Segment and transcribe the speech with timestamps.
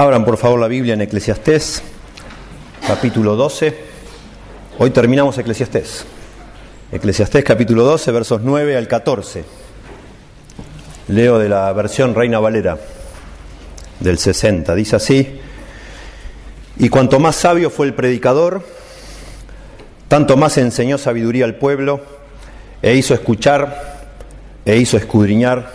[0.00, 1.82] Abran por favor la Biblia en Eclesiastés,
[2.86, 3.76] capítulo 12.
[4.78, 6.06] Hoy terminamos Eclesiastés.
[6.90, 9.44] Eclesiastés capítulo 12, versos 9 al 14.
[11.08, 12.78] Leo de la versión Reina Valera
[14.00, 14.74] del 60.
[14.74, 15.38] Dice así,
[16.78, 18.64] y cuanto más sabio fue el predicador,
[20.08, 22.00] tanto más enseñó sabiduría al pueblo,
[22.80, 24.08] e hizo escuchar,
[24.64, 25.74] e hizo escudriñar,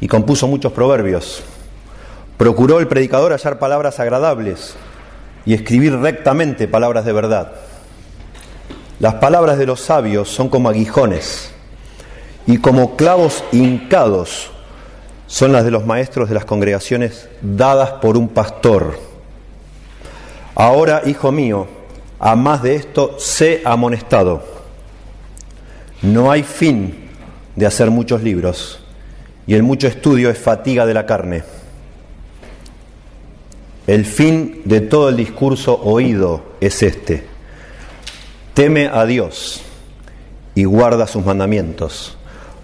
[0.00, 1.44] y compuso muchos proverbios.
[2.36, 4.74] Procuró el predicador hallar palabras agradables
[5.44, 7.52] y escribir rectamente palabras de verdad.
[8.98, 11.50] Las palabras de los sabios son como aguijones
[12.46, 14.50] y como clavos hincados
[15.26, 18.98] son las de los maestros de las congregaciones dadas por un pastor.
[20.54, 21.66] Ahora, hijo mío,
[22.18, 24.44] a más de esto, sé amonestado.
[26.02, 27.08] No hay fin
[27.56, 28.84] de hacer muchos libros
[29.46, 31.42] y el mucho estudio es fatiga de la carne.
[33.86, 37.24] El fin de todo el discurso oído es este.
[38.54, 39.62] Teme a Dios
[40.54, 42.16] y guarda sus mandamientos,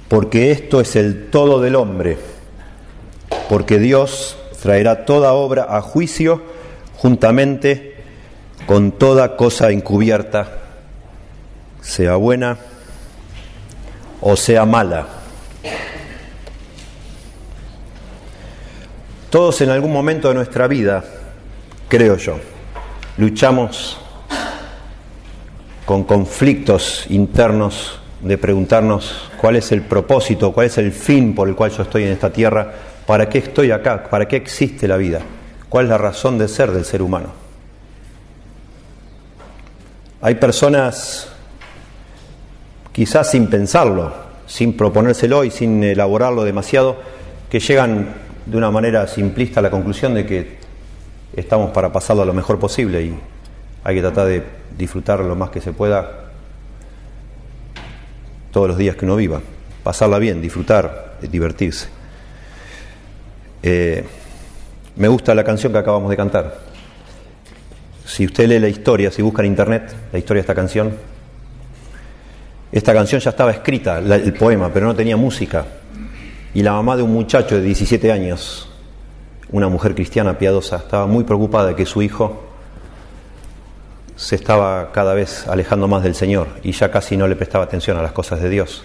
[0.09, 2.19] porque esto es el todo del hombre,
[3.49, 6.43] porque Dios traerá toda obra a juicio
[6.97, 7.97] juntamente
[8.67, 10.59] con toda cosa encubierta,
[11.81, 12.59] sea buena
[14.21, 15.07] o sea mala.
[19.31, 21.05] Todos en algún momento de nuestra vida,
[21.87, 22.39] creo yo,
[23.19, 23.99] luchamos
[25.85, 31.55] con conflictos internos de preguntarnos cuál es el propósito, cuál es el fin por el
[31.55, 32.73] cual yo estoy en esta tierra,
[33.07, 35.21] para qué estoy acá, para qué existe la vida,
[35.69, 37.29] cuál es la razón de ser del ser humano.
[40.23, 41.29] Hay personas,
[42.93, 44.15] quizás sin pensarlo,
[44.47, 46.97] sin proponérselo y sin elaborarlo demasiado,
[47.51, 50.57] que llegan de una manera simplista la conclusión de que
[51.37, 53.15] estamos para pasarlo lo mejor posible y
[53.85, 54.43] hay que tratar de
[54.77, 56.31] disfrutar lo más que se pueda
[58.51, 59.43] todos los días que uno viva,
[59.83, 61.89] pasarla bien, disfrutar, divertirse.
[63.63, 64.05] Eh,
[64.97, 66.59] me gusta la canción que acabamos de cantar.
[68.07, 70.97] Si usted lee la historia, si busca en internet la historia de esta canción,
[72.73, 75.67] esta canción ya estaba escrita, el poema, pero no tenía música
[76.55, 78.69] y la mamá de un muchacho de 17 años,
[79.51, 82.45] una mujer cristiana piadosa, estaba muy preocupada de que su hijo
[84.17, 87.97] se estaba cada vez alejando más del Señor y ya casi no le prestaba atención
[87.99, 88.83] a las cosas de Dios.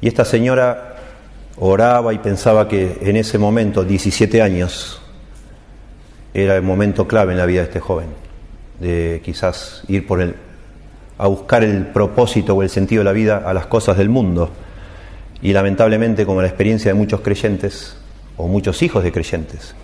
[0.00, 0.96] Y esta señora
[1.58, 5.02] oraba y pensaba que en ese momento, 17 años,
[6.32, 8.08] era el momento clave en la vida de este joven,
[8.80, 10.34] de quizás ir por el,
[11.18, 14.50] a buscar el propósito o el sentido de la vida a las cosas del mundo
[15.42, 17.96] y lamentablemente, como la experiencia de muchos creyentes
[18.36, 19.74] o muchos hijos de creyentes,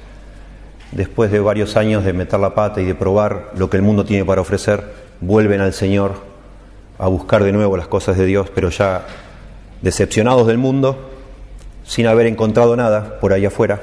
[0.93, 4.05] después de varios años de meter la pata y de probar lo que el mundo
[4.05, 4.85] tiene para ofrecer,
[5.21, 6.15] vuelven al Señor
[6.99, 9.07] a buscar de nuevo las cosas de Dios, pero ya
[9.83, 11.11] decepcionados del mundo,
[11.85, 13.81] sin haber encontrado nada por ahí afuera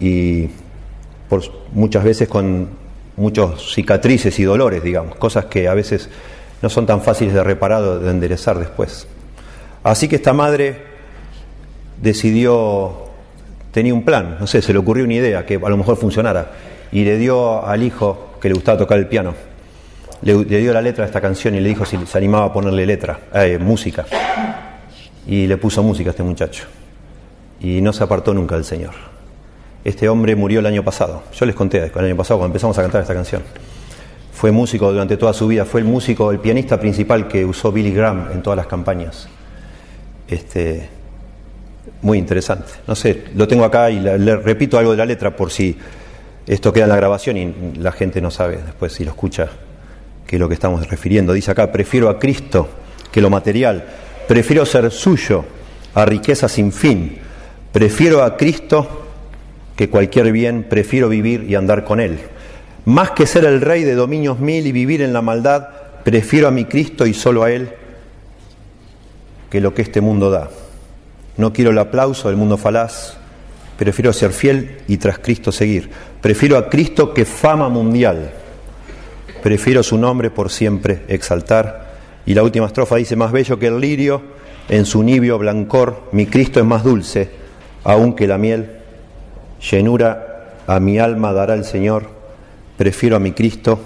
[0.00, 0.48] y
[1.28, 2.68] por, muchas veces con
[3.16, 6.08] muchos cicatrices y dolores, digamos, cosas que a veces
[6.62, 9.06] no son tan fáciles de reparar o de enderezar después.
[9.82, 10.76] Así que esta madre
[12.00, 13.08] decidió,
[13.72, 16.50] tenía un plan, no sé, se le ocurrió una idea que a lo mejor funcionara,
[16.90, 19.34] y le dio al hijo que le gustaba tocar el piano,
[20.22, 22.86] le, dio la letra de esta canción y le dijo si se animaba a ponerle
[22.86, 24.04] letra, eh, música.
[25.26, 26.64] Y le puso música a este muchacho.
[27.60, 28.94] Y no se apartó nunca del Señor.
[29.84, 31.22] Este hombre murió el año pasado.
[31.34, 33.42] Yo les conté el año pasado cuando empezamos a cantar esta canción.
[34.32, 37.92] Fue músico durante toda su vida, fue el músico, el pianista principal que usó Billy
[37.92, 39.28] Graham en todas las campañas
[40.28, 40.88] este,
[42.02, 42.70] muy interesante.
[42.86, 45.76] No sé, lo tengo acá y le, repito algo de la letra por si
[46.46, 49.48] esto queda en la grabación y la gente no sabe después si lo escucha
[50.26, 51.32] qué es lo que estamos refiriendo.
[51.32, 52.68] Dice acá, prefiero a Cristo
[53.10, 53.84] que lo material,
[54.26, 55.44] prefiero ser suyo
[55.94, 57.18] a riqueza sin fin,
[57.72, 59.06] prefiero a Cristo
[59.74, 62.18] que cualquier bien, prefiero vivir y andar con Él.
[62.84, 65.68] Más que ser el rey de dominios mil y vivir en la maldad,
[66.04, 67.70] prefiero a mi Cristo y solo a Él
[69.50, 70.50] que lo que este mundo da.
[71.36, 73.16] No quiero el aplauso del mundo falaz,
[73.76, 75.90] prefiero ser fiel y tras Cristo seguir.
[76.20, 78.32] Prefiero a Cristo que fama mundial.
[79.42, 81.88] Prefiero su nombre por siempre exaltar.
[82.26, 84.20] Y la última estrofa dice, más bello que el lirio,
[84.68, 87.30] en su nibio blancor, mi Cristo es más dulce,
[87.84, 88.72] aun que la miel.
[89.70, 92.08] Llenura a mi alma dará el Señor.
[92.76, 93.78] Prefiero a mi Cristo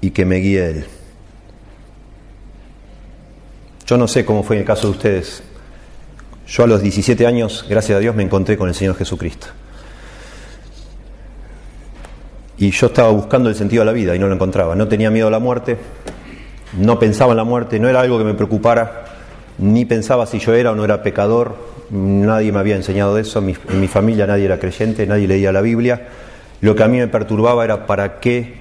[0.00, 0.86] y que me guíe Él.
[3.90, 5.42] Yo no sé cómo fue en el caso de ustedes.
[6.46, 9.48] Yo a los 17 años, gracias a Dios, me encontré con el Señor Jesucristo.
[12.56, 14.76] Y yo estaba buscando el sentido de la vida y no lo encontraba.
[14.76, 15.76] No tenía miedo a la muerte,
[16.78, 19.06] no pensaba en la muerte, no era algo que me preocupara,
[19.58, 21.56] ni pensaba si yo era o no era pecador,
[21.90, 26.06] nadie me había enseñado eso, en mi familia nadie era creyente, nadie leía la Biblia.
[26.60, 28.54] Lo que a mí me perturbaba era para qué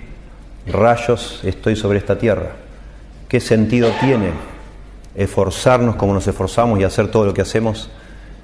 [0.66, 2.54] rayos estoy sobre esta tierra,
[3.28, 4.32] qué sentido tiene
[5.20, 7.90] esforzarnos como nos esforzamos y hacer todo lo que hacemos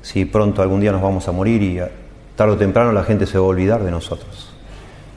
[0.02, 1.80] si pronto algún día nos vamos a morir y
[2.36, 4.52] tarde o temprano la gente se va a olvidar de nosotros.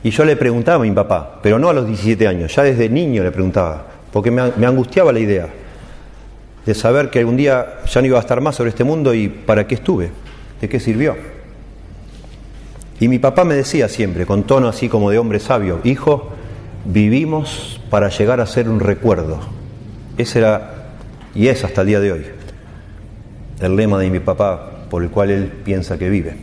[0.05, 2.89] Y yo le preguntaba a mi papá, pero no a los 17 años, ya desde
[2.89, 5.49] niño le preguntaba, porque me, angustiaba la idea
[6.65, 9.29] de saber que algún día ya no iba a estar más sobre este mundo y
[9.29, 10.11] para qué estuve,
[10.61, 11.17] de qué sirvió.
[13.01, 16.31] Y mi papá me decía siempre, con tono así como de hombre sabio, hijo,
[16.85, 19.41] vivimos para llegar a ser un recuerdo.
[20.17, 20.78] Ese era,
[21.35, 22.27] y es hasta el día de hoy,
[23.61, 26.37] el lema de mi papá por el cual él piensa que vive.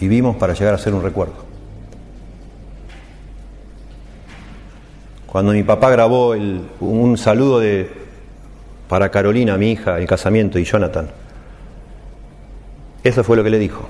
[0.00, 1.44] Vivimos para llegar a ser un recuerdo.
[5.26, 6.34] Cuando mi papá grabó
[6.80, 7.90] un saludo de,
[8.88, 11.08] para Carolina, mi hija, el casamiento, y Jonathan,
[13.02, 13.88] eso fue lo que le dijo.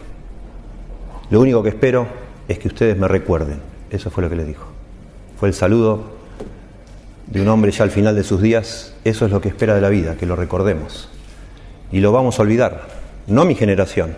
[1.30, 2.06] Lo único que espero
[2.48, 3.60] es que ustedes me recuerden.
[3.90, 4.66] Eso fue lo que le dijo.
[5.38, 6.13] Fue el saludo
[7.26, 8.94] de un hombre ya al final de sus días.
[9.04, 11.08] Eso es lo que espera de la vida, que lo recordemos.
[11.90, 12.82] Y lo vamos a olvidar.
[13.26, 14.16] No mi generación,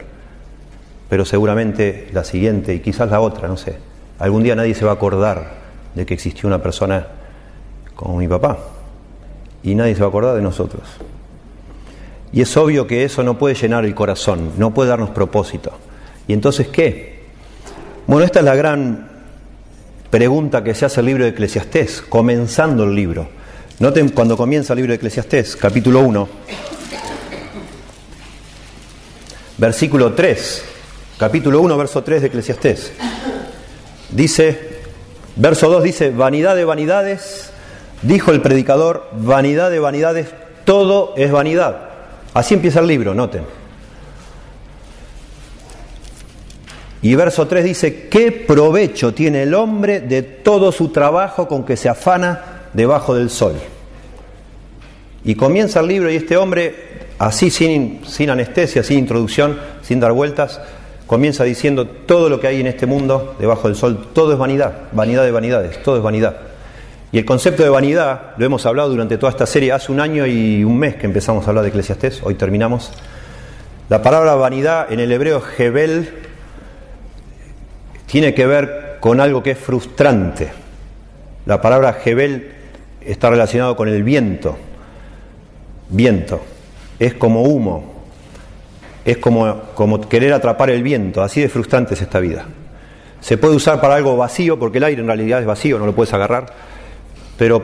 [1.09, 3.77] pero seguramente la siguiente y quizás la otra, no sé.
[4.19, 5.55] Algún día nadie se va a acordar
[5.95, 7.07] de que existió una persona
[7.95, 8.59] como mi papá
[9.63, 10.83] y nadie se va a acordar de nosotros.
[12.33, 15.73] Y es obvio que eso no puede llenar el corazón, no puede darnos propósito.
[16.27, 17.25] ¿Y entonces qué?
[18.07, 19.16] Bueno, esta es la gran
[20.11, 23.29] pregunta que se hace el libro de Eclesiastés, comenzando el libro.
[23.79, 26.29] Noten cuando comienza el libro de Eclesiastés, capítulo 1,
[29.59, 30.77] versículo 3
[31.19, 32.93] capítulo 1, verso 3 de Eclesiastés.
[34.11, 34.81] Dice,
[35.37, 37.51] verso 2 dice, vanidad de vanidades,
[38.03, 40.29] dijo el predicador, vanidad de vanidades,
[40.65, 41.89] todo es vanidad.
[42.35, 43.45] Así empieza el libro, noten.
[47.07, 51.77] Y verso 3 dice, ¿qué provecho tiene el hombre de todo su trabajo con que
[51.77, 53.55] se afana debajo del sol?
[55.23, 56.75] Y comienza el libro y este hombre,
[57.21, 60.61] así sin, sin anestesia, sin introducción, sin dar vueltas,
[61.07, 64.73] comienza diciendo todo lo que hay en este mundo, debajo del sol, todo es vanidad,
[64.91, 66.39] vanidad de vanidades, todo es vanidad.
[67.13, 70.27] Y el concepto de vanidad lo hemos hablado durante toda esta serie, hace un año
[70.27, 72.91] y un mes que empezamos a hablar de Eclesiastés, hoy terminamos.
[73.91, 76.27] La palabra vanidad en el hebreo Hebel
[78.07, 80.51] tiene que ver con algo que es frustrante.
[81.45, 82.53] La palabra Hebel
[83.01, 84.57] está relacionado con el viento.
[85.89, 86.41] Viento.
[86.99, 87.97] Es como humo,
[89.05, 92.47] es como, como querer atrapar el viento, así de frustrante es esta vida.
[93.21, 95.95] Se puede usar para algo vacío, porque el aire en realidad es vacío, no lo
[95.95, 96.47] puedes agarrar,
[97.37, 97.63] pero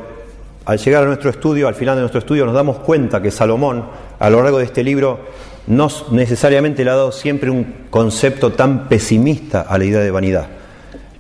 [0.65, 3.87] al llegar a nuestro estudio, al final de nuestro estudio, nos damos cuenta que Salomón,
[4.19, 5.21] a lo largo de este libro,
[5.67, 10.47] no necesariamente le ha dado siempre un concepto tan pesimista a la idea de vanidad.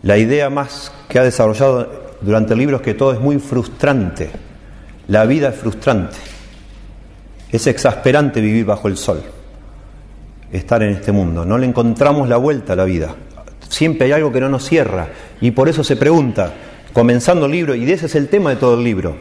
[0.02, 4.30] La idea más que ha desarrollado durante el libro es que todo es muy frustrante.
[5.08, 6.16] La vida es frustrante.
[7.50, 9.22] Es exasperante vivir bajo el sol
[10.52, 11.44] estar en este mundo.
[11.44, 13.14] No le encontramos la vuelta a la vida.
[13.68, 15.08] Siempre hay algo que no nos cierra.
[15.40, 16.52] Y por eso se pregunta,
[16.92, 19.16] comenzando el libro, y ese es el tema de todo el libro.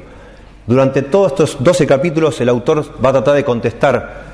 [0.68, 4.31] Durante todos estos 12 capítulos el autor va a tratar de contestar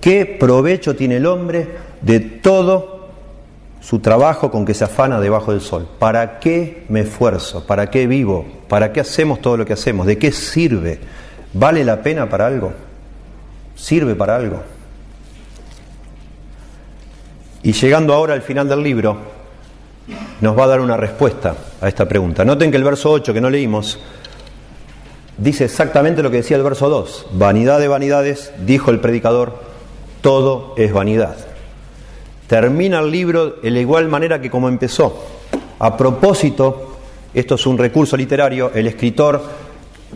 [0.00, 1.68] qué provecho tiene el hombre
[2.00, 2.98] de todo
[3.80, 5.88] su trabajo con que se afana debajo del sol.
[5.98, 7.66] ¿Para qué me esfuerzo?
[7.66, 8.44] ¿Para qué vivo?
[8.68, 10.06] ¿Para qué hacemos todo lo que hacemos?
[10.06, 10.98] ¿De qué sirve?
[11.52, 12.72] ¿Vale la pena para algo?
[13.76, 14.62] ¿Sirve para algo?
[17.62, 19.16] Y llegando ahora al final del libro,
[20.40, 22.44] nos va a dar una respuesta a esta pregunta.
[22.44, 23.98] Noten que el verso 8 que no leímos
[25.36, 27.26] dice exactamente lo que decía el verso 2.
[27.32, 29.67] Vanidad de vanidades, dijo el predicador,
[30.20, 31.36] todo es vanidad.
[32.46, 35.24] Termina el libro de la igual manera que como empezó.
[35.78, 36.98] A propósito,
[37.34, 39.42] esto es un recurso literario, el escritor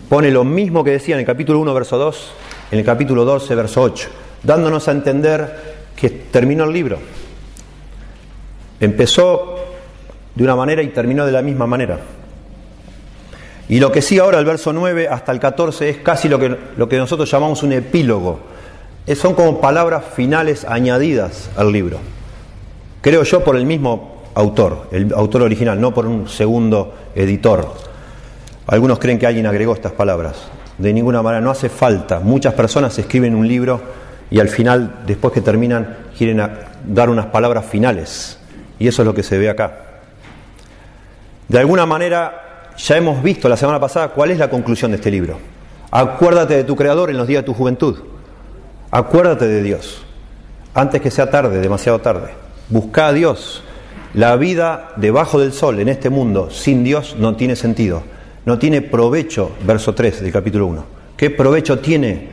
[0.09, 2.32] pone lo mismo que decía en el capítulo 1, verso 2,
[2.73, 4.09] en el capítulo 12, verso 8,
[4.42, 6.99] dándonos a entender que terminó el libro.
[8.80, 9.56] Empezó
[10.35, 12.00] de una manera y terminó de la misma manera.
[13.68, 16.56] Y lo que sí ahora, el verso 9 hasta el 14, es casi lo que,
[16.76, 18.51] lo que nosotros llamamos un epílogo.
[19.14, 21.99] Son como palabras finales añadidas al libro.
[23.00, 27.75] Creo yo por el mismo autor, el autor original, no por un segundo editor.
[28.66, 30.37] Algunos creen que alguien agregó estas palabras.
[30.78, 32.21] De ninguna manera, no hace falta.
[32.21, 33.80] Muchas personas escriben un libro
[34.30, 36.42] y al final, después que terminan, quieren
[36.87, 38.38] dar unas palabras finales.
[38.78, 39.78] Y eso es lo que se ve acá.
[41.49, 45.11] De alguna manera, ya hemos visto la semana pasada cuál es la conclusión de este
[45.11, 45.38] libro.
[45.90, 48.12] Acuérdate de tu Creador en los días de tu juventud.
[48.94, 50.02] Acuérdate de Dios.
[50.75, 52.28] Antes que sea tarde, demasiado tarde.
[52.68, 53.62] Busca a Dios.
[54.12, 58.02] La vida debajo del sol en este mundo sin Dios no tiene sentido.
[58.44, 60.84] No tiene provecho, verso 3 del capítulo 1.
[61.16, 62.28] ¿Qué provecho tiene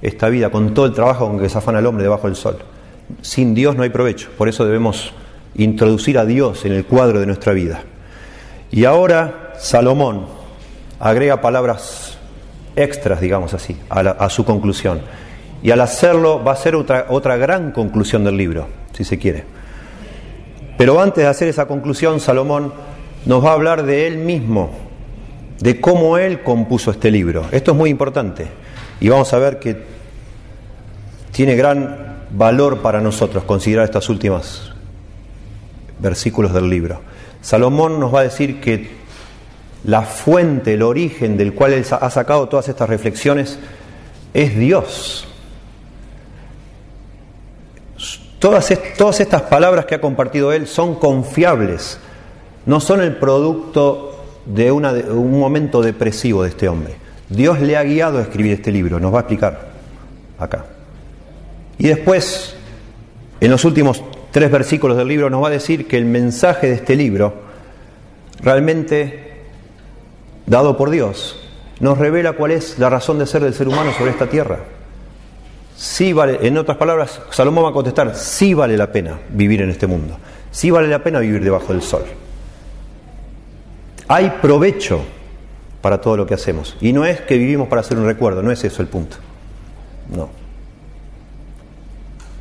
[0.00, 2.58] esta vida con todo el trabajo con que se afana el hombre debajo del sol?
[3.20, 4.28] Sin Dios no hay provecho.
[4.38, 5.12] Por eso debemos
[5.56, 7.82] introducir a Dios en el cuadro de nuestra vida.
[8.70, 10.26] Y ahora Salomón
[11.00, 12.18] agrega palabras
[12.76, 15.00] extras, digamos así, a, a su conclusión.
[15.62, 19.44] Y al hacerlo va a ser otra, otra gran conclusión del libro, si se quiere.
[20.76, 22.72] Pero antes de hacer esa conclusión, Salomón
[23.26, 24.70] nos va a hablar de él mismo,
[25.60, 27.46] de cómo él compuso este libro.
[27.50, 28.46] Esto es muy importante
[29.00, 29.82] y vamos a ver que
[31.32, 34.72] tiene gran valor para nosotros considerar estos últimos
[35.98, 37.00] versículos del libro.
[37.40, 38.90] Salomón nos va a decir que
[39.84, 43.58] la fuente, el origen del cual él ha sacado todas estas reflexiones
[44.34, 45.28] es Dios.
[48.38, 51.98] Todas, estas palabras que ha compartido él son confiables,
[52.66, 56.94] no son el producto de un momento depresivo de este hombre.
[57.28, 59.68] Dios le ha guiado a escribir este libro, nos va a explicar
[60.38, 60.66] acá.
[61.78, 62.54] Y después,
[63.40, 66.74] en los últimos tres versículos del libro, nos va a decir que el mensaje de
[66.74, 67.34] este libro,
[68.40, 69.42] realmente
[70.46, 71.40] dado por Dios,
[71.80, 74.60] nos revela cuál es la razón de ser del ser humano sobre esta tierra.
[75.78, 79.70] Sí vale, en otras palabras, Salomón va a contestar, sí vale la pena vivir en
[79.70, 80.18] este mundo,
[80.50, 82.02] sí vale la pena vivir debajo del sol.
[84.08, 85.02] Hay provecho
[85.80, 86.76] para todo lo que hacemos.
[86.80, 89.18] Y no es que vivimos para hacer un recuerdo, no es eso el punto.
[90.12, 90.30] No.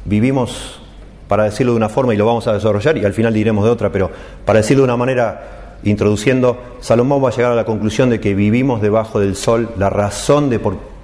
[0.06, 0.82] Vivimos,
[1.28, 3.70] para decirlo de una forma, y lo vamos a desarrollar, y al final diremos de
[3.70, 4.10] otra, pero
[4.46, 8.34] para decirlo de una manera, introduciendo, Salomón va a llegar a la conclusión de que
[8.34, 10.97] vivimos debajo del sol, la razón de por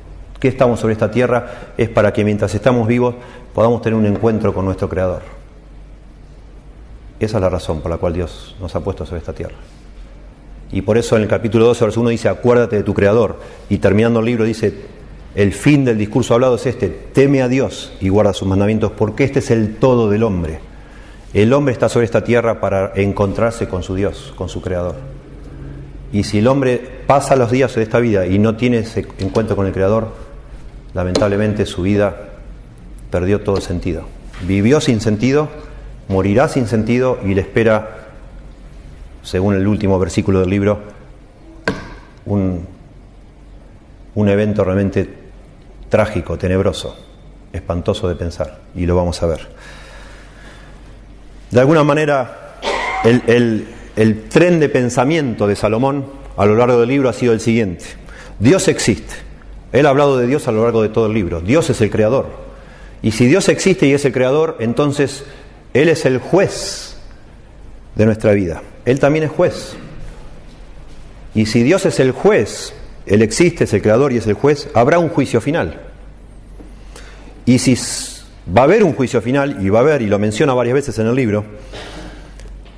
[0.44, 3.16] qué estamos sobre esta tierra es para que mientras estamos vivos
[3.54, 5.22] podamos tener un encuentro con nuestro Creador.
[7.18, 9.56] Esa es la razón por la cual Dios nos ha puesto sobre esta tierra.
[10.70, 13.40] Y por eso en el capítulo 12, verso 1 dice, acuérdate de tu Creador.
[13.70, 14.82] Y terminando el libro dice,
[15.34, 19.24] el fin del discurso hablado es este, teme a Dios y guarda sus mandamientos, porque
[19.24, 20.60] este es el todo del hombre.
[21.34, 24.98] El hombre está sobre esta tierra para encontrarse con su Dios, con su Creador.
[26.12, 29.56] Y si el hombre pasa los días de esta vida y no tiene ese encuentro
[29.56, 30.23] con el Creador,
[30.94, 32.16] lamentablemente su vida
[33.10, 34.06] perdió todo sentido.
[34.48, 35.50] Vivió sin sentido,
[36.08, 38.08] morirá sin sentido y le espera,
[39.24, 40.80] según el último versículo del libro,
[42.26, 42.66] un,
[44.16, 45.10] un evento realmente
[45.90, 46.98] trágico, tenebroso,
[47.52, 49.48] espantoso de pensar, y lo vamos a ver.
[51.52, 52.58] De alguna manera,
[53.04, 57.34] el, el, el tren de pensamiento de Salomón a lo largo del libro ha sido
[57.34, 57.86] el siguiente.
[58.40, 59.14] Dios existe.
[59.74, 61.42] Él ha hablado de Dios a lo largo de todo el libro.
[61.42, 62.28] Dios es el creador.
[63.02, 65.26] Y si Dios existe y es el creador, entonces
[65.74, 66.96] Él es el juez
[67.96, 68.62] de nuestra vida.
[68.86, 69.76] Él también es juez.
[71.34, 72.74] Y si Dios es el juez,
[73.08, 75.82] Él existe, es el creador y es el juez, habrá un juicio final.
[77.46, 77.76] Y si
[78.56, 81.00] va a haber un juicio final, y va a haber, y lo menciona varias veces
[81.00, 81.44] en el libro,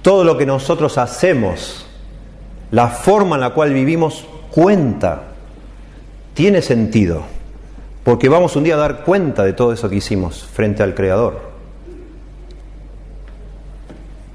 [0.02, 1.86] todo lo que nosotros hacemos,
[2.72, 5.35] la forma en la cual vivimos, cuenta
[6.36, 7.24] tiene sentido,
[8.04, 11.56] porque vamos un día a dar cuenta de todo eso que hicimos frente al Creador.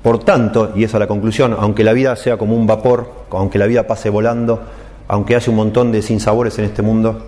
[0.03, 3.59] Por tanto, y esa es la conclusión, aunque la vida sea como un vapor, aunque
[3.59, 4.63] la vida pase volando,
[5.09, 7.27] aunque haya un montón de sinsabores en este mundo,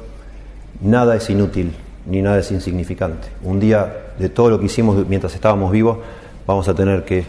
[0.80, 1.74] nada es inútil
[2.06, 3.28] ni nada es insignificante.
[3.42, 5.98] Un día de todo lo que hicimos mientras estábamos vivos,
[6.46, 7.24] vamos a tener que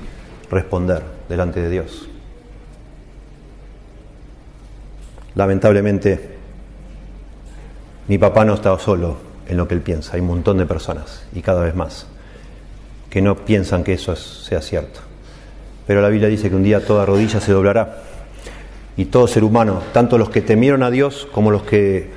[0.50, 2.08] responder delante de Dios.
[5.36, 6.33] Lamentablemente,
[8.08, 9.18] mi papá no está solo
[9.48, 12.08] en lo que él piensa, hay un montón de personas y cada vez más
[13.10, 15.00] que no piensan que eso sea cierto.
[15.86, 18.02] Pero la Biblia dice que un día toda rodilla se doblará
[18.98, 22.12] y todo ser humano, tanto los que temieron a Dios como los que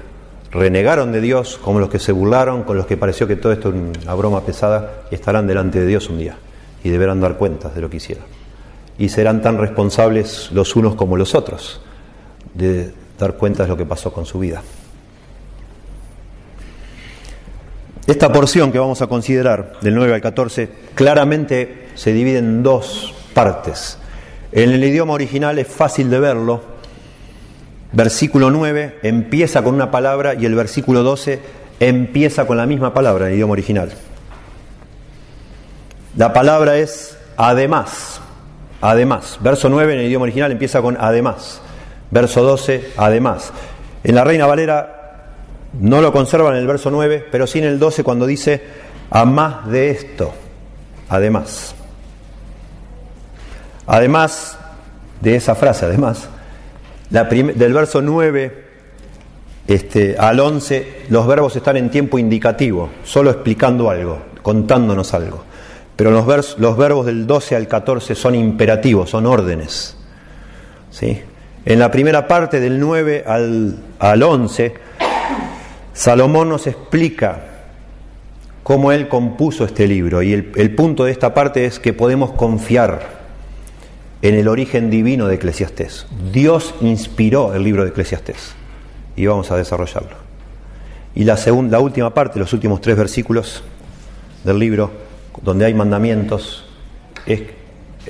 [0.50, 3.68] renegaron de Dios, como los que se burlaron, con los que pareció que todo esto
[3.68, 6.36] es una broma pesada, estarán delante de Dios un día
[6.82, 8.24] y deberán dar cuentas de lo que hicieron.
[8.98, 11.82] Y serán tan responsables los unos como los otros
[12.54, 14.62] de dar cuentas de lo que pasó con su vida.
[18.06, 23.12] Esta porción que vamos a considerar, del 9 al 14, claramente se divide en dos
[23.34, 23.98] partes.
[24.52, 26.62] En el idioma original es fácil de verlo.
[27.90, 31.40] Versículo 9 empieza con una palabra y el versículo 12
[31.80, 33.90] empieza con la misma palabra en el idioma original.
[36.16, 38.20] La palabra es además.
[38.80, 39.38] además.
[39.40, 41.60] Verso 9 en el idioma original empieza con además.
[42.12, 43.52] Verso 12, además.
[44.04, 44.95] En la Reina Valera
[45.80, 48.62] no lo conservan en el verso 9, pero sí en el 12 cuando dice,
[49.10, 50.32] a más de esto,
[51.08, 51.74] además.
[53.86, 54.58] Además
[55.20, 56.28] de esa frase, además,
[57.10, 58.64] del verso 9
[59.68, 65.44] este, al 11, los verbos están en tiempo indicativo, solo explicando algo, contándonos algo.
[65.96, 69.96] Pero los, los verbos del 12 al 14 son imperativos, son órdenes.
[70.90, 71.20] ¿sí?
[71.64, 74.74] En la primera parte del 9 al, al 11,
[75.96, 77.42] Salomón nos explica
[78.62, 80.22] cómo él compuso este libro.
[80.22, 83.16] Y el, punto de esta parte es que podemos confiar
[84.20, 86.06] en el origen divino de Eclesiastés.
[86.32, 88.54] Dios inspiró el libro de Eclesiastés
[89.16, 90.16] y vamos a desarrollarlo.
[91.14, 93.62] Y la, segunda, la última parte, los últimos tres versículos
[94.44, 94.90] del libro,
[95.40, 96.66] donde hay mandamientos,
[97.24, 97.40] es,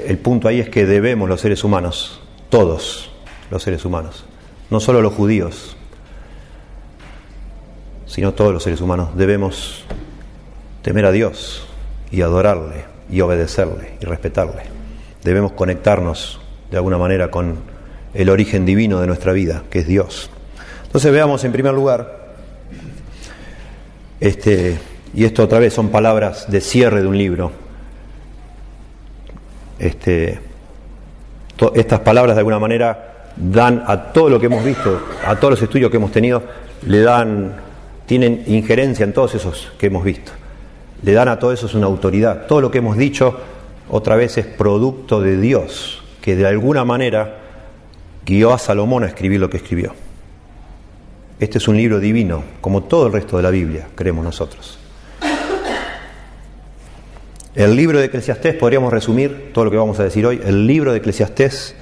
[0.04, 3.12] el punto ahí es que debemos los seres humanos, todos
[3.48, 4.24] los seres humanos,
[4.70, 5.76] no solo los judíos,
[8.06, 9.84] sino todos los seres humanos, debemos
[10.82, 11.66] temer a Dios
[12.10, 14.62] y adorarle y obedecerle y respetarle.
[15.22, 17.56] Debemos conectarnos de alguna manera con
[18.14, 20.30] el origen divino de nuestra vida, que es Dios.
[20.84, 22.26] Entonces veamos en primer lugar,
[24.20, 24.78] este,
[25.14, 27.52] y esto otra vez son palabras de cierre de un libro.
[29.78, 30.40] Este,
[31.74, 35.62] estas palabras de alguna manera dan a todo lo que hemos visto, a todos los
[35.62, 36.42] estudios que hemos tenido,
[36.86, 37.54] le dan,
[38.06, 40.32] tienen injerencia en todos esos que hemos visto.
[41.02, 42.46] Le dan a todo eso una autoridad.
[42.46, 43.38] Todo lo que hemos dicho
[43.88, 47.38] otra vez es producto de Dios, que de alguna manera
[48.24, 49.92] guió a Salomón a escribir lo que escribió.
[51.38, 54.78] Este es un libro divino, como todo el resto de la Biblia, creemos nosotros.
[57.54, 60.92] El libro de Eclesiastés, podríamos resumir todo lo que vamos a decir hoy, el libro
[60.92, 61.74] de Eclesiastés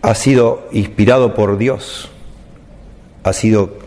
[0.00, 2.10] ha sido inspirado por Dios,
[3.24, 3.78] ha sido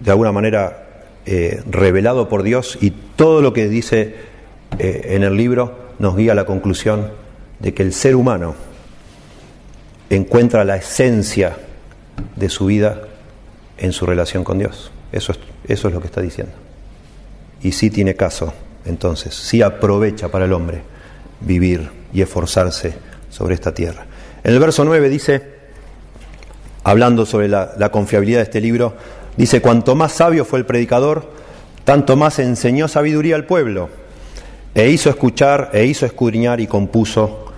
[0.00, 4.16] de alguna manera eh, revelado por Dios y todo lo que dice
[4.78, 7.10] eh, en el libro nos guía a la conclusión
[7.58, 8.54] de que el ser humano
[10.10, 11.56] encuentra la esencia
[12.36, 13.02] de su vida
[13.78, 14.90] en su relación con Dios.
[15.12, 16.52] Eso es, eso es lo que está diciendo
[17.62, 18.52] y sí tiene caso,
[18.84, 20.82] entonces, sí aprovecha para el hombre
[21.40, 22.94] vivir y esforzarse
[23.30, 24.06] sobre esta tierra.
[24.44, 25.57] En el verso 9 dice,
[26.88, 28.94] hablando sobre la, confiabilidad de este libro,
[29.36, 31.30] dice, cuanto más sabio fue el predicador,
[31.84, 33.90] tanto más enseñó sabiduría al pueblo,
[34.74, 37.52] e hizo escuchar, e hizo escudriñar y compuso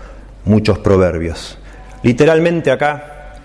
[0.44, 1.58] muchos proverbios.
[2.02, 3.36] Literalmente acá,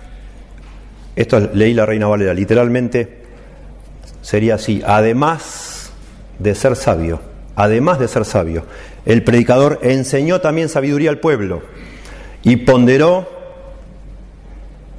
[1.16, 3.22] esto leí la Reina Valera, literalmente
[4.24, 5.92] sería así, además
[6.40, 7.22] de ser sabio,
[7.56, 8.66] además de ser sabio,
[9.06, 11.62] el predicador enseñó también sabiduría al pueblo
[12.42, 13.35] y ponderó,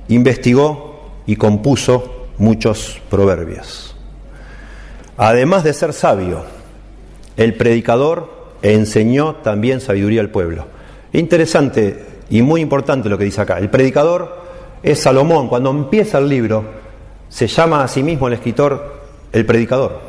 [0.09, 3.97] investigó y compuso muchos proverbios.
[5.17, 6.45] Además de ser sabio,
[7.37, 8.31] el predicador
[8.63, 10.67] enseñó también sabiduría al pueblo.
[11.13, 13.59] Interesante y muy importante lo que dice acá.
[13.59, 14.45] El predicador
[14.83, 15.49] es Salomón.
[15.49, 16.65] Cuando empieza el libro,
[17.29, 18.97] se llama a sí mismo el escritor
[19.33, 20.01] el predicador.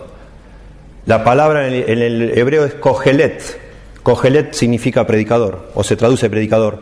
[1.05, 3.41] La palabra en el, hebreo es kohelet.
[4.03, 6.79] Kohelet significa predicador, o se traduce predicador,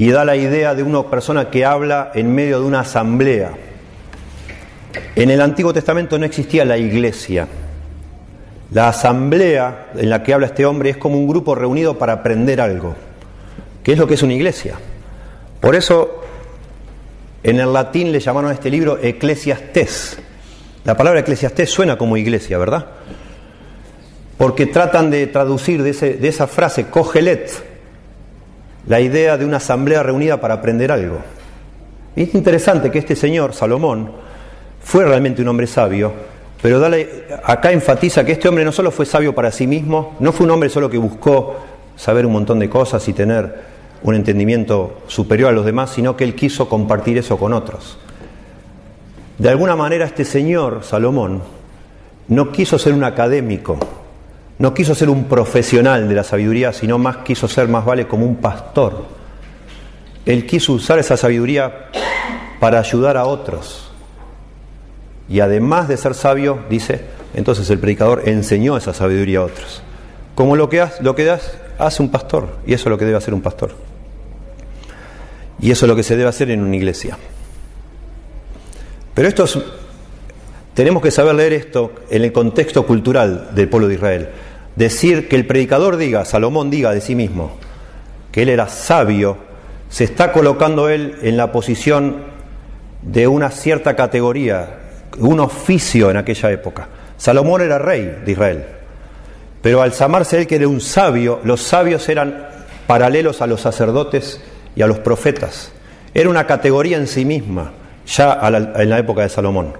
[0.00, 3.52] y da la idea de una persona que habla en medio de una asamblea.
[5.14, 7.46] En el Antiguo Testamento no existía la iglesia.
[8.72, 12.62] La asamblea en la que habla este hombre es como un grupo reunido para aprender
[12.62, 12.96] algo,
[13.82, 14.76] que es lo que es una iglesia.
[15.60, 16.22] Por eso
[17.42, 20.18] en el latín le llamaron a este libro Eclesiastés.
[20.86, 22.86] La palabra Eclesiastés suena como iglesia, ¿verdad?
[24.40, 27.50] porque tratan de traducir de, esa frase, cogelet,
[28.86, 31.18] la idea de una asamblea reunida para aprender algo.
[32.16, 34.10] Es interesante que este señor, Salomón,
[34.82, 36.12] fue realmente un hombre sabio,
[36.60, 36.82] pero
[37.44, 40.52] acá enfatiza que este hombre no solo fue sabio para sí mismo, no fue un
[40.52, 41.56] hombre solo que buscó
[41.96, 43.70] saber un montón de cosas y tener
[44.02, 47.98] un entendimiento superior a los demás, sino que él quiso compartir eso con otros.
[49.38, 51.42] De alguna manera este señor, Salomón,
[52.28, 53.78] no quiso ser un académico,
[54.60, 58.26] no quiso ser un profesional de la sabiduría, sino más quiso ser más vale como
[58.26, 59.06] un pastor.
[60.26, 61.88] Él quiso usar esa sabiduría
[62.60, 63.90] para ayudar a otros.
[65.30, 69.82] Y además de ser sabio, dice, entonces el predicador enseñó esa sabiduría a otros.
[70.34, 71.30] Como lo que, hace, lo que
[71.78, 73.70] hace un pastor, y eso es lo que debe hacer un pastor.
[75.58, 77.16] Y eso es lo que se debe hacer en una iglesia.
[79.14, 79.46] Pero esto
[80.74, 84.28] tenemos que saber leer esto en el contexto cultural del pueblo de Israel.
[84.80, 87.52] Decir que el predicador diga, Salomón diga de sí mismo,
[88.32, 89.36] que él era sabio,
[89.90, 92.16] se está colocando él en la posición
[93.02, 94.78] de una cierta categoría,
[95.18, 96.88] un oficio en aquella época.
[97.18, 98.64] Salomón era rey de Israel,
[99.60, 102.48] pero al llamarse él que era un sabio, los sabios eran
[102.86, 104.40] paralelos a los sacerdotes
[104.74, 105.72] y a los profetas.
[106.14, 107.72] Era una categoría en sí misma,
[108.06, 108.40] ya
[108.76, 109.74] en la época de Salomón.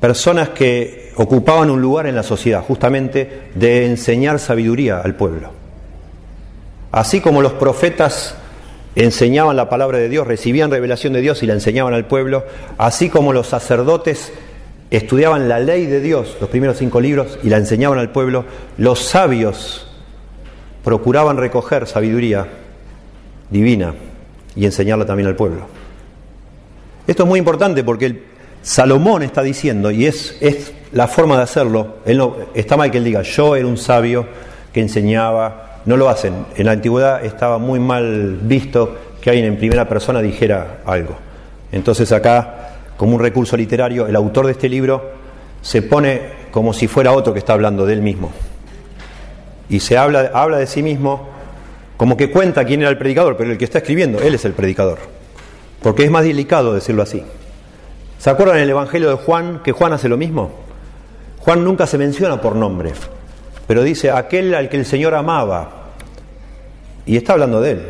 [0.00, 5.50] Personas que ocupaban un lugar en la sociedad, justamente de enseñar sabiduría al pueblo.
[6.92, 8.36] Así como los profetas
[8.94, 12.44] enseñaban la palabra de Dios, recibían revelación de Dios y la enseñaban al pueblo,
[12.78, 14.32] así como los sacerdotes
[14.90, 18.44] estudiaban la ley de Dios, los primeros cinco libros, y la enseñaban al pueblo,
[18.78, 19.86] los sabios
[20.84, 22.46] procuraban recoger sabiduría
[23.50, 23.94] divina
[24.54, 25.66] y enseñarla también al pueblo.
[27.06, 28.22] Esto es muy importante porque el
[28.66, 32.98] Salomón está diciendo, y es, es la forma de hacerlo, él no, está mal que
[32.98, 34.26] él diga, yo era un sabio
[34.72, 36.34] que enseñaba, no lo hacen.
[36.56, 41.14] En la antigüedad estaba muy mal visto que alguien en primera persona dijera algo.
[41.70, 45.12] Entonces acá, como un recurso literario, el autor de este libro
[45.62, 48.32] se pone como si fuera otro que está hablando de él mismo.
[49.68, 51.28] Y se habla, habla de sí mismo
[51.96, 54.54] como que cuenta quién era el predicador, pero el que está escribiendo, él es el
[54.54, 54.98] predicador.
[55.80, 57.22] Porque es más delicado decirlo así.
[58.26, 60.50] ¿Se acuerdan en el Evangelio de Juan que Juan hace lo mismo?
[61.38, 62.90] Juan nunca se menciona por nombre,
[63.68, 65.92] pero dice aquel al que el Señor amaba.
[67.06, 67.82] Y está hablando de él.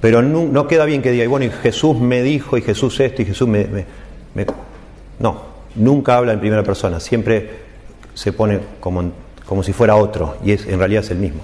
[0.00, 3.26] Pero no, queda bien que diga, bueno, y Jesús me dijo, y Jesús esto, y
[3.26, 3.66] Jesús me,
[5.18, 5.42] No,
[5.74, 7.50] nunca habla en primera persona, siempre
[8.14, 9.12] se pone como,
[9.44, 11.42] como si fuera otro, y es, en realidad es el mismo.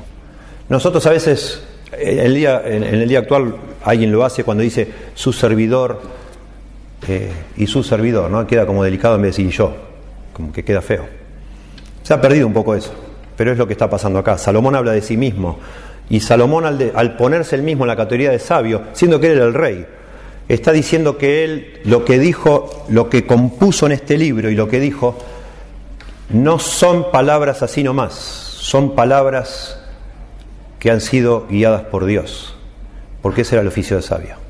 [0.71, 1.63] Nosotros a veces,
[1.99, 6.01] el día, en el día actual, alguien lo hace cuando dice su servidor
[7.57, 8.47] y su servidor, ¿no?
[8.47, 9.75] Queda como delicado en vez de decir yo,
[10.33, 11.05] como que queda feo.
[12.03, 12.93] Se ha perdido un poco eso,
[13.37, 14.39] pero es lo que está pasando acá.
[14.39, 15.59] Salomón habla de sí mismo,
[16.09, 19.39] y Salomón al, al ponerse él mismo en la categoría de sabio, siendo que él
[19.39, 19.87] era el rey,
[20.49, 24.69] está diciendo que él lo que dijo, lo que compuso en este libro y lo
[24.69, 25.19] que dijo,
[26.31, 29.79] no son palabras así nomás, son palabras
[30.79, 32.57] que han sido guiadas por Dios,
[33.23, 34.42] porque ese era el oficio de sabio.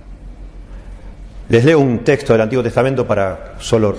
[1.52, 3.94] Les leo un texto del Antiguo Testamento para solo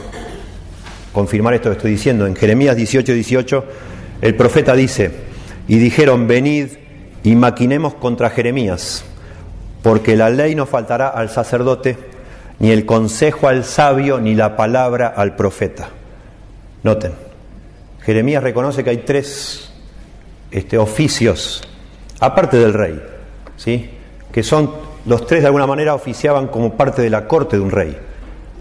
[1.11, 2.25] confirmar esto que estoy diciendo.
[2.25, 3.65] En Jeremías 18, 18,
[4.23, 5.11] el profeta dice,
[5.67, 6.69] y dijeron, venid
[7.21, 9.05] y maquinemos contra Jeremías,
[9.83, 11.95] porque la ley no faltará al sacerdote,
[12.57, 15.89] ni el consejo al sabio, ni la palabra al profeta.
[16.81, 17.11] Noten,
[18.01, 19.71] Jeremías reconoce que hay tres
[20.49, 21.61] este, oficios,
[22.19, 22.99] aparte del rey,
[23.57, 23.91] ¿sí?
[24.31, 27.71] que son los tres de alguna manera oficiaban como parte de la corte de un
[27.71, 27.97] rey.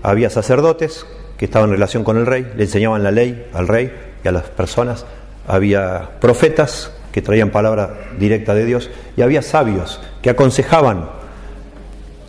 [0.03, 3.93] Había sacerdotes que estaban en relación con el rey, le enseñaban la ley al rey
[4.25, 5.07] y a las personas.
[5.47, 11.11] Había profetas que traían palabra directa de Dios y había sabios que aconsejaban,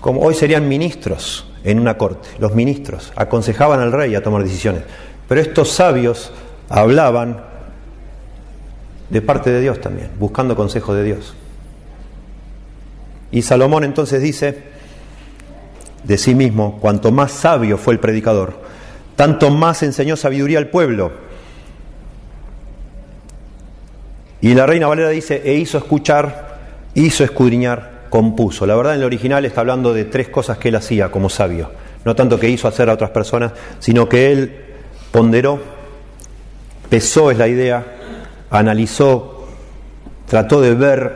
[0.02, 4.84] como hoy serían ministros en una corte, los ministros aconsejaban al rey a tomar decisiones.
[5.28, 6.32] Pero estos sabios
[6.70, 7.42] hablaban
[9.10, 11.34] de parte de Dios también, buscando consejo de Dios.
[13.34, 14.60] Y Salomón entonces dice
[16.04, 18.60] de sí mismo, cuanto más sabio fue el predicador,
[19.16, 21.12] tanto más enseñó sabiduría al pueblo.
[24.40, 26.60] Y la reina Valera dice, e hizo escuchar,
[26.94, 28.68] hizo escudriñar, compuso.
[28.68, 31.72] La verdad en el original está hablando de tres cosas que él hacía como sabio.
[32.06, 34.62] No tanto que hizo hacer a otras personas, sino que él
[35.12, 35.60] ponderó,
[36.88, 37.84] pesó es la idea,
[38.52, 39.48] analizó,
[40.28, 41.14] trató de ver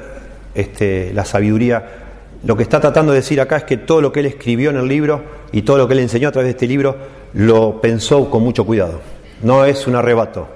[0.55, 2.05] este, la sabiduría
[2.47, 4.77] lo que está tratando de decir acá es que todo lo que él escribió en
[4.77, 6.95] el libro y todo lo que él enseñó a través de este libro
[7.33, 9.01] lo pensó con mucho cuidado.
[9.43, 10.47] No es un arrebato.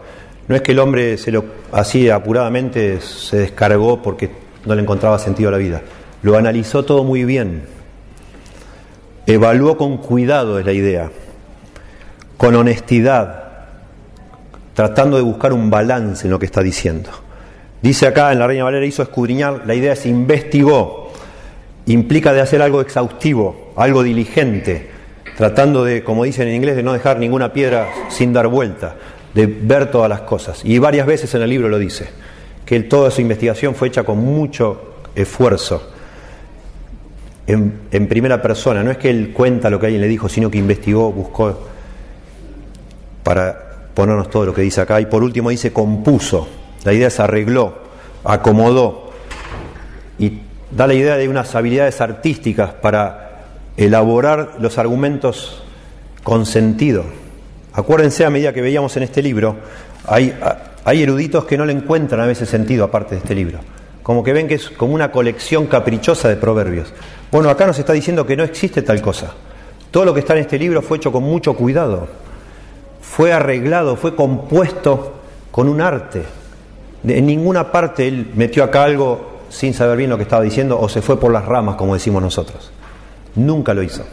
[0.48, 4.32] No es que el hombre se lo así apuradamente se descargó porque
[4.66, 5.82] no le encontraba sentido a la vida.
[6.22, 7.64] Lo analizó todo muy bien.
[9.28, 11.12] Evaluó con cuidado la idea.
[12.38, 13.50] Con honestidad.
[14.76, 17.10] Tratando de buscar un balance en lo que está diciendo.
[17.82, 21.01] Dice acá en la Reina Valera hizo escudriñar, la idea es investigó
[21.86, 24.89] implica de hacer algo exhaustivo, algo diligente,
[25.38, 28.96] tratando de, como dicen en inglés, de no dejar ninguna piedra sin dar vuelta,
[29.34, 30.62] de ver todas las cosas.
[30.63, 32.10] Y varias veces en el libro lo dice,
[32.65, 35.91] que toda su investigación fue hecha con mucho esfuerzo,
[37.48, 38.84] en, primera persona.
[38.84, 41.60] No es que él cuenta lo que alguien le dijo, sino que investigó, buscó
[43.24, 45.02] para ponernos todo lo que dice acá.
[45.02, 46.48] Y por último dice compuso,
[46.84, 47.80] la idea es arregló,
[48.24, 49.12] acomodó
[50.17, 50.39] y
[50.76, 53.46] da la idea de unas habilidades artísticas para
[53.78, 55.64] elaborar los argumentos
[56.24, 57.04] con sentido.
[57.74, 59.56] Acuérdense a medida que veíamos en este libro,
[60.06, 63.60] hay eruditos que no le encuentran a veces sentido aparte de este libro.
[64.04, 66.94] Como que ven que es como una colección caprichosa de proverbios.
[67.32, 69.32] Bueno, acá nos está diciendo que no existe tal cosa.
[69.92, 72.08] Todo lo que está en este libro fue hecho con mucho cuidado.
[73.02, 75.14] Fue arreglado, fue compuesto
[75.52, 76.24] con un arte.
[77.04, 80.88] En ninguna parte él metió acá algo sin saber bien lo que estaba diciendo o
[80.88, 82.72] se fue por las ramas, como decimos nosotros.
[83.36, 84.04] Nunca lo hizo.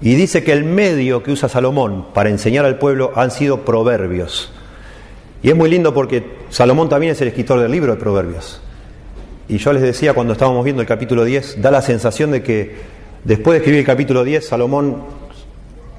[0.00, 4.52] Y dice que el medio que usa Salomón para enseñar al pueblo han sido proverbios.
[5.42, 8.60] Y es muy lindo porque Salomón también es el escritor del libro de proverbios.
[9.48, 12.76] Y yo les decía cuando estábamos viendo el capítulo 10, da la sensación de que
[13.24, 15.04] después de escribir el capítulo 10, Salomón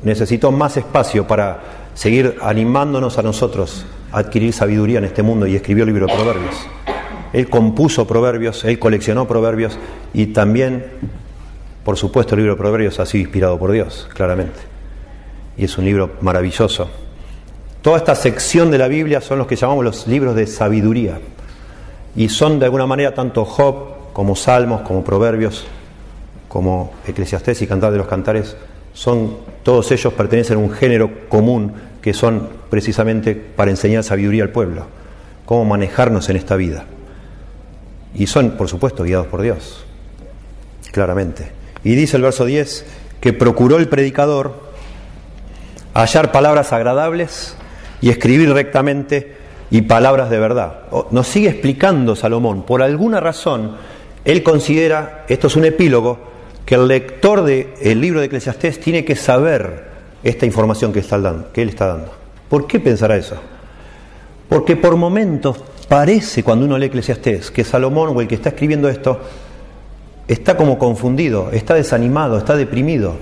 [0.03, 1.61] necesitó más espacio para
[1.95, 6.55] seguir animándonos a nosotros adquirir sabiduría en este mundo y escribió el libro de proverbios.
[7.31, 9.77] Él compuso proverbios, él coleccionó proverbios
[10.13, 10.83] y también
[11.89, 14.59] por supuesto, el libro de Proverbios ha sido inspirado por Dios, claramente.
[15.57, 16.87] Y es un libro maravilloso.
[17.81, 21.19] Toda esta sección de la Biblia son los que llamamos los libros de sabiduría.
[22.15, 25.65] Y son de alguna manera tanto Job como Salmos, como Proverbios,
[26.47, 28.55] como Eclesiastés y Cantar de los Cantares,
[28.93, 34.49] son todos ellos pertenecen a un género común que son precisamente para enseñar sabiduría al
[34.49, 34.87] pueblo,
[35.45, 36.85] cómo manejarnos en esta vida.
[38.15, 39.85] Y son, por supuesto, guiados por Dios,
[40.91, 41.51] claramente.
[41.83, 42.85] Y dice el verso 10
[43.19, 44.69] que procuró el predicador
[45.93, 47.55] hallar palabras agradables
[48.01, 49.35] y escribir rectamente
[49.71, 50.83] y palabras de verdad.
[51.11, 53.77] Nos sigue explicando Salomón, por alguna razón,
[54.25, 56.19] él considera, esto es un epílogo,
[56.65, 59.88] que el lector del libro de Eclesiastés tiene que saber
[60.23, 62.11] esta información que, está dando, que él está dando.
[62.49, 63.35] ¿Por qué pensará eso?
[64.47, 68.89] Porque por momentos parece, cuando uno lee Eclesiastés, que Salomón o el que está escribiendo
[68.89, 69.19] esto
[70.27, 73.15] está como confundido, está desanimado, está deprimido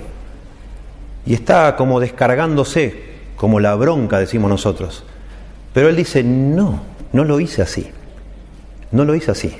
[1.24, 5.04] y está como descargándose, como la bronca decimos nosotros.
[5.72, 6.80] Pero él dice, no,
[7.12, 7.88] no lo hice así,
[8.90, 9.54] no lo hice así.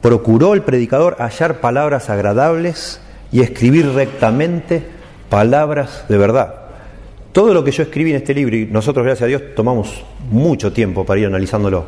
[0.00, 3.00] Procuró el predicador hallar palabras agradables
[3.32, 4.93] y escribir rectamente
[5.28, 6.54] palabras de verdad.
[7.32, 10.72] Todo lo que yo escribí en este libro, y nosotros gracias a Dios tomamos mucho
[10.72, 11.86] tiempo para ir analizándolo,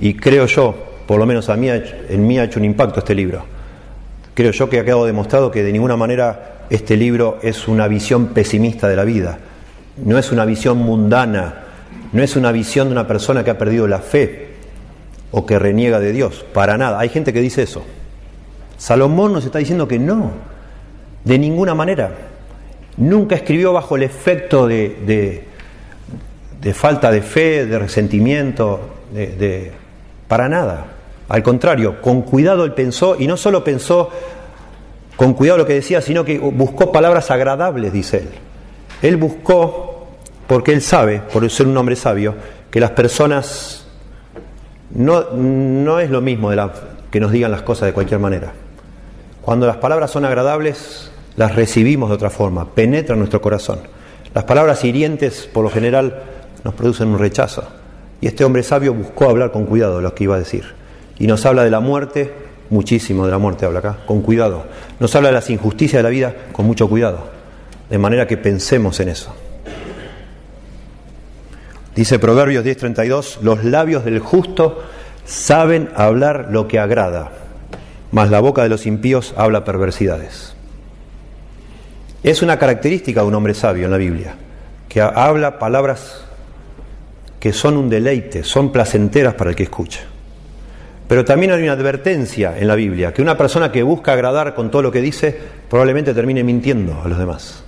[0.00, 0.74] y creo yo,
[1.06, 3.44] por lo menos a mí, en mí ha hecho un impacto este libro
[4.34, 8.28] Creo yo que ha quedado demostrado que de ninguna manera este libro es una visión
[8.28, 9.38] pesimista de la vida,
[10.02, 11.64] no es una visión mundana,
[12.12, 14.48] no es una visión de una persona que ha perdido la fe
[15.32, 16.98] o que reniega de Dios, para nada.
[16.98, 17.84] Hay gente que dice eso.
[18.78, 20.32] Salomón nos está diciendo que no,
[21.24, 22.10] de ninguna manera.
[22.96, 25.44] Nunca escribió bajo el efecto de,
[26.60, 28.80] de, falta de fe, de resentimiento,
[29.12, 29.72] de,
[30.28, 30.86] para nada.
[31.28, 34.10] Al contrario, con cuidado él pensó, y no solo pensó
[35.16, 38.28] con cuidado lo que decía, sino que buscó palabras agradables, dice él.
[39.02, 40.08] Él buscó,
[40.46, 42.34] porque él sabe, por ser un hombre sabio,
[42.70, 43.86] que las personas
[44.90, 46.50] no, no es lo mismo
[47.10, 48.52] que nos digan las cosas de cualquier manera.
[49.42, 53.80] Cuando las palabras son agradables, las recibimos de otra forma, penetran nuestro corazón.
[54.34, 56.22] Las palabras hirientes, por lo general,
[56.64, 57.64] nos producen un rechazo.
[58.20, 60.64] Y este hombre sabio buscó hablar con cuidado de lo que iba a decir.
[61.18, 62.32] Y nos habla de la muerte,
[62.70, 64.64] muchísimo de la muerte habla acá, con cuidado.
[65.00, 67.30] Nos habla de las injusticias de la vida, con mucho cuidado.
[67.90, 69.34] De manera que pensemos en eso.
[71.94, 74.82] Dice Proverbios 10:32, los labios del justo
[75.26, 77.32] saben hablar lo que agrada,
[78.12, 80.51] mas la boca de los impíos habla perversidades.
[82.22, 84.36] Es una característica de un hombre sabio en la Biblia,
[84.88, 86.24] que habla palabras
[87.40, 90.00] que son un deleite, son placenteras para el que escucha.
[91.08, 94.70] Pero también hay una advertencia en la Biblia, que una persona que busca agradar con
[94.70, 95.36] todo lo que dice
[95.68, 97.64] probablemente termine mintiendo a los demás.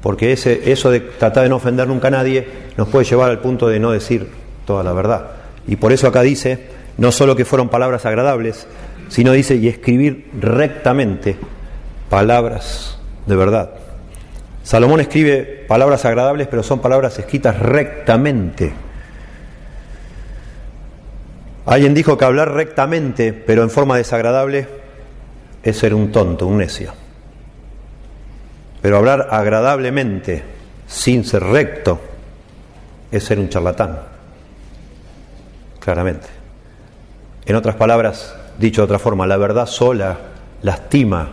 [0.00, 3.40] Porque ese, eso de tratar de no ofender nunca a nadie nos puede llevar al
[3.40, 4.28] punto de no decir
[4.64, 5.30] toda la verdad.
[5.66, 8.68] Y por eso acá dice, no solo que fueron palabras agradables,
[9.08, 11.36] sino dice, y escribir rectamente
[12.08, 13.70] palabras de verdad.
[14.62, 18.74] Salomón escribe palabras agradables, pero son palabras escritas rectamente
[21.66, 24.68] Alguien dijo que hablar rectamente, pero en forma desagradable,
[25.64, 26.92] es ser un tonto, un necio.
[28.80, 30.44] Pero hablar agradablemente,
[30.86, 32.00] sin ser recto,
[33.10, 33.98] es ser un charlatán.
[35.80, 36.28] Claramente.
[37.46, 40.18] En otras palabras, dicho de otra forma, la verdad sola
[40.62, 41.30] lastima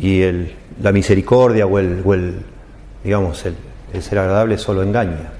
[0.00, 2.42] y el, la misericordia o el,
[3.04, 5.32] digamos, el ser agradable solo engaña.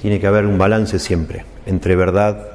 [0.00, 2.46] Tiene que haber un balance siempre entre verdad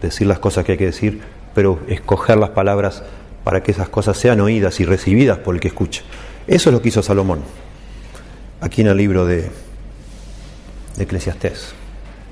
[0.00, 1.20] decir las cosas que hay que decir,
[1.54, 3.02] pero escoger las palabras
[3.44, 6.02] para que esas cosas sean oídas y recibidas por el que escucha.
[6.46, 7.40] Eso es lo que hizo Salomón,
[8.60, 9.50] aquí en el libro de,
[10.96, 11.74] de Eclesiastés.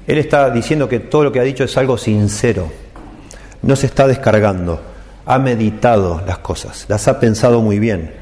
[0.07, 2.71] Él está diciendo que todo lo que ha dicho es algo sincero,
[3.63, 4.81] no se está descargando,
[5.27, 8.13] ha meditado las cosas, las ha pensado muy bien,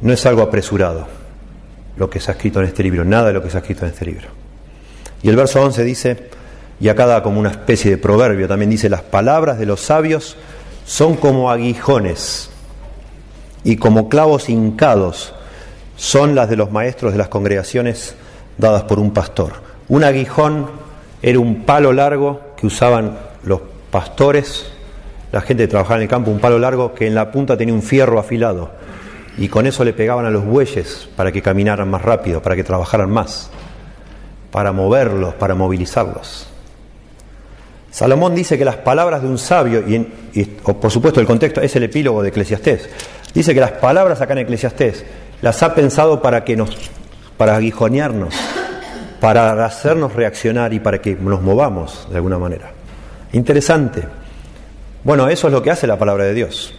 [0.00, 1.06] no es algo apresurado
[1.96, 3.84] lo que se ha escrito en este libro, nada de lo que se ha escrito
[3.84, 4.28] en este libro.
[5.22, 6.30] Y el verso 11 dice,
[6.80, 10.36] y acá da como una especie de proverbio, también dice, las palabras de los sabios
[10.86, 12.50] son como aguijones
[13.64, 15.34] y como clavos hincados
[15.96, 18.14] son las de los maestros de las congregaciones
[18.56, 19.54] dadas por un pastor.
[19.88, 20.70] Un aguijón
[21.20, 24.70] era un palo largo que usaban los pastores,
[25.32, 27.74] la gente que trabajaba en el campo, un palo largo que en la punta tenía
[27.74, 28.70] un fierro afilado
[29.38, 32.64] y con eso le pegaban a los bueyes para que caminaran más rápido, para que
[32.64, 33.50] trabajaran más,
[34.50, 36.48] para moverlos, para movilizarlos.
[37.90, 41.84] Salomón dice que las palabras de un sabio, y, por supuesto el contexto es el
[41.84, 42.90] epílogo de Eclesiastés,
[43.32, 45.04] dice que las palabras acá en Eclesiastés
[45.40, 46.76] las ha pensado para que nos,
[47.36, 48.34] para aguijonearnos,
[49.20, 52.72] para hacernos reaccionar y para que nos movamos de alguna manera.
[53.32, 54.02] Interesante.
[55.04, 56.74] Bueno, eso es lo que hace la palabra de Dios.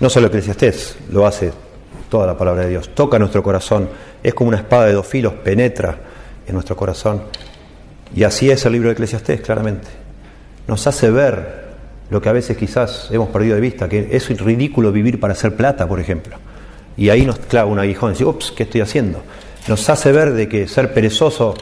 [0.00, 1.52] No solo Eclesiastés, lo hace
[2.10, 2.90] toda la palabra de Dios.
[2.94, 3.88] Toca nuestro corazón,
[4.22, 5.96] es como una espada de dos filos, penetra
[6.46, 7.22] en nuestro corazón.
[8.14, 9.88] Y así es el libro de Eclesiastés, claramente.
[10.66, 11.70] Nos hace ver
[12.10, 15.54] lo que a veces quizás hemos perdido de vista, que es ridículo vivir para hacer
[15.56, 16.36] plata, por ejemplo.
[16.96, 19.22] Y ahí nos clava un aguijón y dice, ups, ¿qué estoy haciendo?
[19.68, 21.54] Nos hace ver de que ser perezoso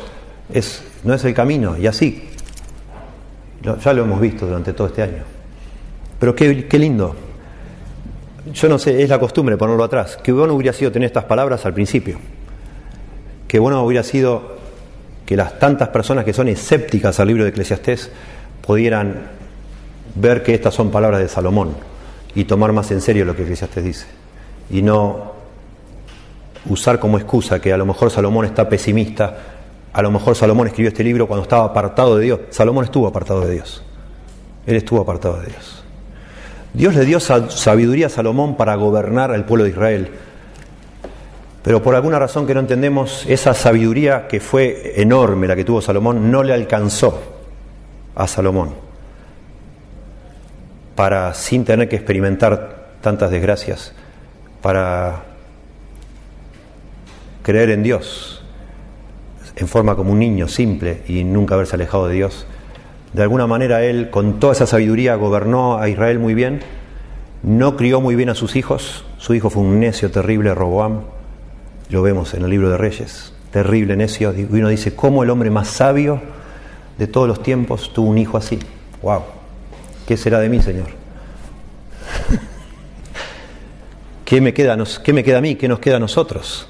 [0.52, 2.24] es, no es el camino, y así.
[3.62, 5.22] Ya lo hemos visto durante todo este año.
[6.18, 7.14] Pero qué, qué lindo
[8.52, 10.18] yo no sé, es la costumbre ponerlo atrás.
[10.22, 12.18] Qué bueno hubiera sido tener estas palabras al principio.
[13.46, 14.58] Qué bueno hubiera sido
[15.24, 18.10] que las tantas personas que son escépticas al libro de Eclesiastés
[18.66, 19.28] pudieran
[20.14, 21.74] ver que estas son palabras de Salomón
[22.34, 24.06] y tomar más en serio lo que Eclesiastés dice.
[24.70, 25.32] Y no
[26.68, 29.38] usar como excusa que a lo mejor Salomón está pesimista,
[29.92, 32.40] a lo mejor Salomón escribió este libro cuando estaba apartado de Dios.
[32.50, 33.82] Salomón estuvo apartado de Dios.
[34.66, 35.77] Él estuvo apartado de Dios.
[36.74, 40.10] Dios le dio sabiduría a Salomón para gobernar al pueblo de Israel.
[41.62, 45.80] Pero por alguna razón que no entendemos, esa sabiduría que fue enorme, la que tuvo
[45.80, 47.20] Salomón, no le alcanzó
[48.14, 48.74] a Salomón
[50.94, 53.92] para, sin tener que experimentar tantas desgracias,
[54.60, 55.24] para
[57.42, 58.42] creer en Dios
[59.58, 62.46] en forma como un niño simple y nunca haberse alejado de Dios
[63.12, 66.60] de alguna manera él, con toda esa sabiduría, gobernó a Israel muy bien,
[67.42, 71.00] no crió muy bien a sus hijos, su hijo fue un necio terrible, Roboam,
[71.90, 75.50] lo vemos en el libro de Reyes, terrible necio, y uno dice, ¿cómo el hombre
[75.50, 76.20] más sabio
[76.98, 78.58] de todos los tiempos tuvo un hijo así?
[79.02, 79.22] ¡Wow!
[80.06, 80.88] ¿Qué será de mí, Señor?
[84.24, 85.54] ¿Qué me, queda, ¿Qué me queda a mí?
[85.54, 86.68] ¿Qué nos queda a nosotros?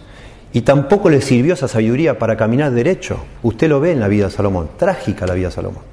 [0.52, 3.24] Y tampoco le sirvió esa sabiduría para caminar derecho.
[3.42, 5.87] Usted lo ve en la vida de Salomón, trágica la vida de Salomón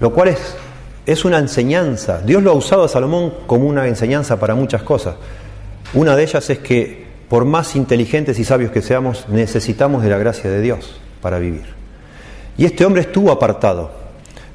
[0.00, 0.56] lo cual es,
[1.06, 2.20] es una enseñanza.
[2.22, 5.14] Dios lo ha usado a Salomón como una enseñanza para muchas cosas.
[5.94, 10.18] Una de ellas es que por más inteligentes y sabios que seamos, necesitamos de la
[10.18, 11.64] gracia de Dios para vivir.
[12.58, 13.92] Y este hombre estuvo apartado.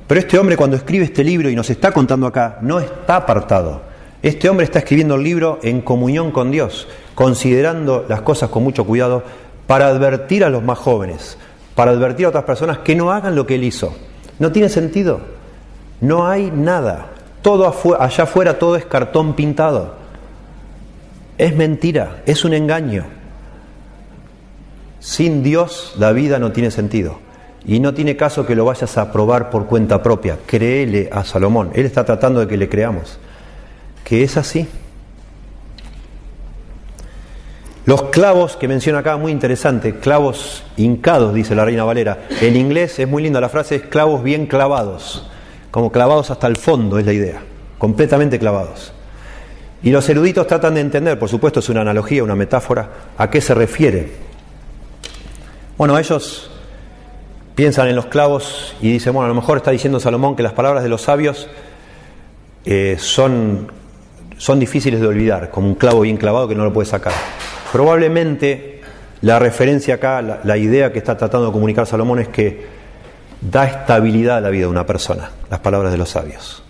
[0.07, 3.81] Pero este hombre cuando escribe este libro y nos está contando acá, no está apartado.
[4.21, 8.85] Este hombre está escribiendo el libro en comunión con Dios, considerando las cosas con mucho
[8.85, 9.23] cuidado
[9.67, 11.37] para advertir a los más jóvenes,
[11.75, 13.95] para advertir a otras personas que no hagan lo que él hizo.
[14.37, 15.34] No tiene sentido.
[16.01, 17.07] No hay nada.
[17.41, 19.95] Todo allá afuera todo es cartón pintado.
[21.37, 23.05] Es mentira, es un engaño.
[24.99, 27.19] Sin Dios la vida no tiene sentido.
[27.67, 30.37] Y no tiene caso que lo vayas a probar por cuenta propia.
[30.45, 31.71] Créele a Salomón.
[31.73, 33.17] Él está tratando de que le creamos.
[34.03, 34.67] Que es así.
[37.85, 42.27] Los clavos que menciona acá, muy interesante, clavos hincados, dice la Reina Valera.
[42.41, 45.29] En inglés es muy linda la frase, es clavos bien clavados
[45.75, 47.41] como clavados hasta el fondo es la idea,
[47.77, 48.93] completamente clavados.
[49.83, 53.41] Y los eruditos tratan de entender, por supuesto es una analogía, una metáfora, a qué
[53.41, 54.09] se refiere.
[55.77, 56.49] Bueno, ellos
[57.55, 60.53] piensan en los clavos y dicen, bueno, a lo mejor está diciendo Salomón que las
[60.53, 61.49] palabras de los sabios
[62.63, 63.69] eh, son,
[64.37, 67.11] son difíciles de olvidar, como un clavo bien clavado que no lo puede sacar.
[67.73, 68.79] Probablemente
[69.19, 72.74] la referencia acá, la idea que está tratando de comunicar Salomón es que
[73.41, 76.63] da estabilidad a la vida de una persona, las palabras de los sabios.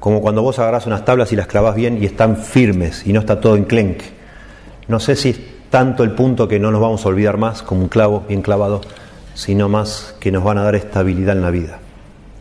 [0.00, 3.20] Como cuando vos agarrás unas tablas y las clavas bien y están firmes y no
[3.20, 4.06] está todo enclenque.
[4.88, 7.82] No sé si es tanto el punto que no nos vamos a olvidar más como
[7.82, 8.80] un clavo bien clavado,
[9.34, 11.78] sino más que nos van a dar estabilidad en la vida.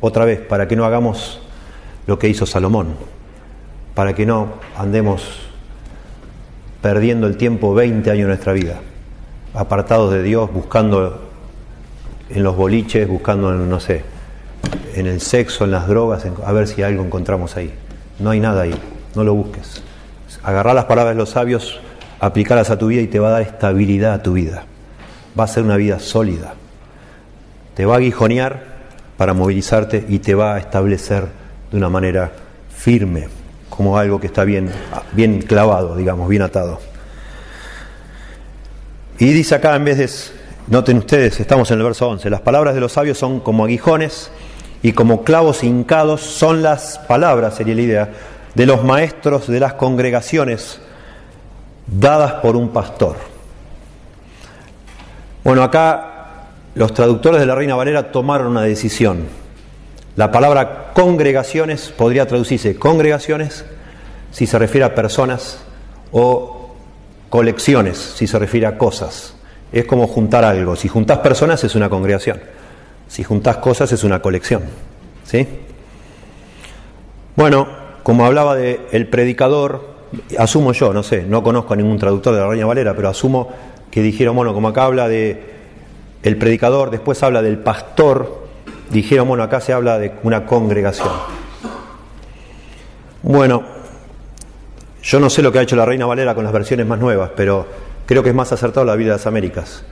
[0.02, 1.40] Otra vez, para que no hagamos
[2.08, 2.96] lo que hizo Salomón,
[3.94, 5.24] para que no andemos
[6.82, 8.80] perdiendo el tiempo 20 años de nuestra vida,
[9.54, 11.31] apartados de Dios, buscando
[12.34, 14.04] en los boliches, buscando, no sé,
[14.96, 17.74] en el sexo, en las drogas, a ver si algo encontramos ahí.
[18.20, 18.76] No hay nada ahí,
[19.16, 19.82] no lo busques.
[20.44, 21.80] Agarrar las palabras de los sabios,
[22.20, 24.64] aplicarlas a tu vida y te va a dar estabilidad a tu vida.
[25.40, 26.54] Va a ser una vida sólida.
[27.76, 28.64] Te va a aguijonear
[29.18, 31.28] para movilizarte y te va a establecer
[31.72, 32.32] de una manera
[32.76, 33.28] firme,
[33.70, 34.70] como algo que está bien,
[35.14, 36.80] bien clavado, digamos, bien atado.
[39.20, 40.10] Y dice acá, en vez de,
[40.68, 44.32] noten ustedes, estamos en el verso 11, las palabras de los sabios son como aguijones
[44.84, 48.10] y como clavos hincados son las palabras, sería la idea,
[48.56, 50.80] de los maestros de las congregaciones
[51.88, 53.18] dadas por un pastor.
[55.44, 59.28] Bueno, acá los traductores de la Reina Valera tomaron una decisión.
[60.16, 63.66] La palabra congregaciones podría traducirse congregaciones
[64.32, 65.60] si se refiere a personas
[66.12, 66.76] o
[67.30, 69.36] colecciones si se refiere a cosas.
[69.72, 70.76] Es como juntar algo.
[70.76, 72.40] Si juntas personas es una congregación.
[73.08, 74.64] Si juntas cosas es una colección.
[75.24, 75.48] ¿Sí?
[77.36, 77.68] Bueno,
[78.04, 79.92] como hablaba de el predicador,
[80.38, 83.50] asumo yo, no sé, no conozco a ningún traductor de la Reina Valera, pero asumo
[83.90, 85.52] que dijeron, bueno, como acá habla de
[86.24, 88.48] el predicador, después habla del pastor,
[88.90, 91.10] dijeron, bueno, acá se habla de una congregación.
[93.24, 93.64] Bueno,
[95.04, 97.32] yo no sé lo que ha hecho la Reina Valera con las versiones más nuevas,
[97.36, 97.68] pero
[98.12, 99.84] creo que es más acertado la Biblia de las Américas,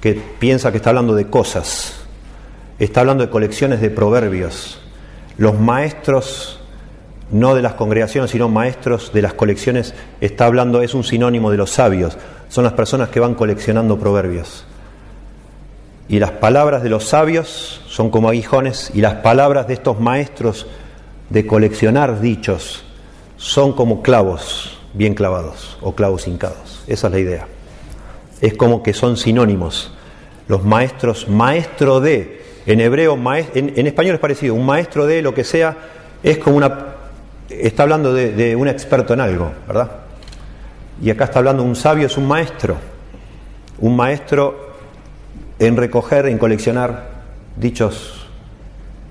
[0.00, 1.94] que piensa que está hablando de cosas,
[2.80, 4.80] está hablando de colecciones de proverbios.
[5.36, 6.58] Los maestros,
[7.30, 11.56] no de las congregaciones, sino maestros de las colecciones, está hablando, es un sinónimo de
[11.56, 12.18] los sabios,
[12.48, 14.64] son las personas que van coleccionando proverbios.
[16.08, 20.66] Y las palabras de los sabios son como aguijones y las palabras de estos maestros
[21.30, 22.82] de coleccionar dichos
[23.36, 26.82] son como clavos bien clavados o clavos hincados.
[26.88, 27.48] Esa es la idea.
[28.40, 29.94] Es como que son sinónimos.
[30.46, 33.18] Los maestros, maestro de, en hebreo,
[33.54, 35.76] en, español es parecido, un maestro de lo que sea,
[36.22, 36.96] es como una,
[37.48, 39.90] está hablando de, de un experto en algo, ¿verdad?
[41.02, 42.76] Y acá está hablando un sabio, es un maestro.
[43.78, 44.74] Un maestro
[45.58, 47.10] en recoger, en coleccionar
[47.56, 48.26] dichos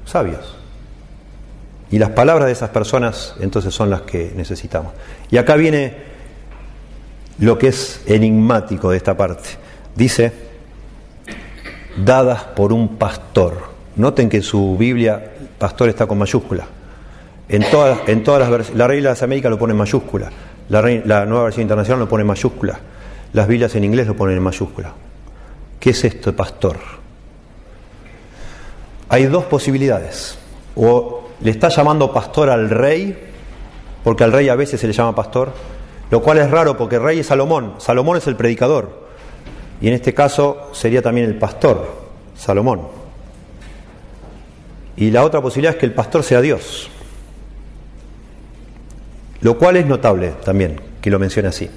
[0.05, 0.55] sabios.
[1.89, 4.93] Y las palabras de esas personas entonces son las que necesitamos.
[5.31, 5.95] Y acá viene
[7.39, 9.49] lo que es enigmático de esta parte.
[9.95, 10.31] Dice,
[12.03, 13.77] dadas por un pastor.
[13.95, 16.65] Noten que su Biblia, pastor está con mayúscula.
[17.49, 20.29] En todas, en todas las la regla de las Américas lo pone en mayúscula.
[20.69, 22.79] La, la nueva versión internacional lo pone en mayúscula.
[23.33, 24.93] Las Biblias en inglés lo ponen en mayúscula.
[25.79, 26.77] ¿Qué es esto, pastor?
[29.09, 30.37] Hay dos posibilidades.
[30.75, 33.17] O le está llamando pastor al rey,
[34.03, 35.53] porque al rey a veces se le llama pastor,
[36.09, 37.75] lo cual es raro porque rey es Salomón.
[37.79, 39.07] Salomón es el predicador.
[39.81, 41.87] Y en este caso sería también el pastor,
[42.35, 42.81] Salomón.
[44.95, 46.89] Y la otra posibilidad es que el pastor sea Dios.
[49.41, 51.69] Lo cual es notable también que lo mencione así.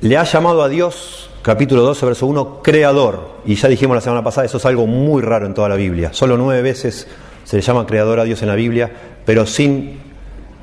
[0.00, 3.32] Le ha llamado a Dios capítulo 12, verso 1, creador.
[3.44, 6.12] Y ya dijimos la semana pasada, eso es algo muy raro en toda la Biblia.
[6.12, 7.08] Solo nueve veces
[7.44, 8.90] se le llama creador a Dios en la Biblia,
[9.26, 10.00] pero sin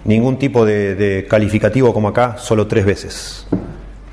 [0.06, 3.48] ningún tipo de, calificativo como acá, solo tres veces.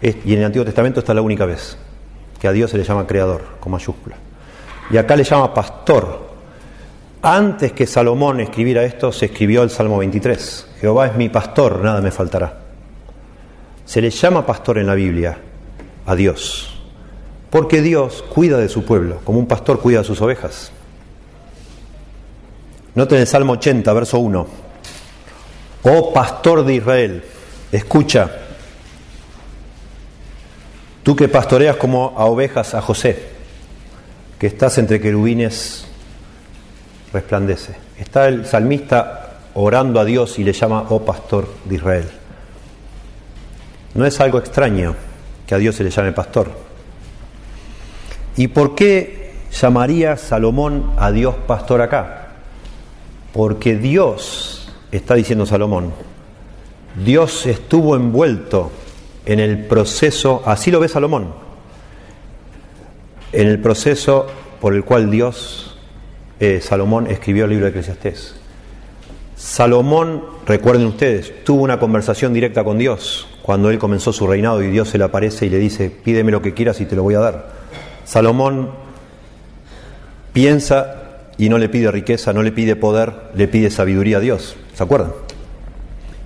[0.03, 1.77] Y en el Antiguo Testamento está la única vez
[2.41, 4.17] que a Dios se le llama creador, con mayúscula.
[4.91, 6.27] Y acá le llama pastor.
[7.23, 10.69] Antes que Salomón escribiera esto, se escribió el Salmo 23.
[10.81, 12.61] Jehová es mi pastor, nada me faltará.
[13.85, 15.39] Se le llama pastor en la Biblia,
[16.05, 16.81] a Dios.
[17.51, 20.73] Porque Dios cuida de su pueblo, como un pastor cuida de sus ovejas.
[22.95, 24.66] Noten el Salmo 80, verso 1.
[25.89, 27.23] Oh pastor de Israel,
[27.71, 28.29] escucha,
[31.05, 33.29] tú que pastoreas como a ovejas a José,
[34.37, 35.87] que estás entre querubines,
[37.13, 37.77] resplandece.
[38.01, 42.11] Está el salmista orando a Dios y le llama, oh pastor de Israel.
[43.95, 44.97] No es algo extraño
[45.47, 46.51] que a Dios se le llame pastor.
[48.37, 52.33] ¿Y por qué llamaría Salomón a Dios pastor acá?
[53.33, 55.93] Porque Dios, está diciendo Salomón,
[57.05, 58.71] Dios estuvo envuelto
[59.27, 61.35] en el proceso, así lo ve Salomón,
[63.33, 64.27] en el proceso
[64.61, 65.79] por el cual Dios,
[66.41, 68.37] eh, Salomón escribió el libro de Eclesiastés.
[69.37, 74.69] Salomón, recuerden ustedes, tuvo una conversación directa con Dios cuando él comenzó su reinado y
[74.69, 77.15] Dios se le aparece y le dice, pídeme lo que quieras y te lo voy
[77.15, 77.49] a dar.
[78.05, 78.71] Salomón
[80.33, 81.03] piensa
[81.37, 84.57] y no le pide riqueza, no le pide poder, le pide sabiduría a Dios.
[84.77, 85.13] ¿Se acuerdan?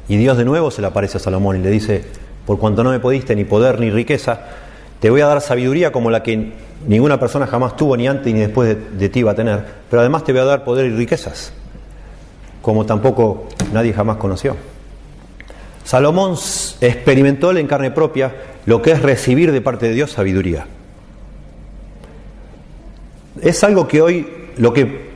[0.08, 2.04] Y Dios de nuevo se le aparece a Salomón y le dice,
[2.44, 4.40] por cuanto no me pudiste ni poder ni riqueza,
[4.98, 6.52] te voy a dar sabiduría como la que
[6.84, 10.00] ninguna persona jamás tuvo ni antes ni después de, de ti va a tener, pero
[10.00, 11.52] además te voy a dar poder y riquezas,
[12.60, 14.56] como tampoco nadie jamás conoció.
[15.84, 16.34] Salomón
[16.80, 18.34] experimentó en carne propia
[18.66, 20.66] lo que es recibir de parte de Dios sabiduría.
[23.40, 25.08] Es algo que hoy, lo que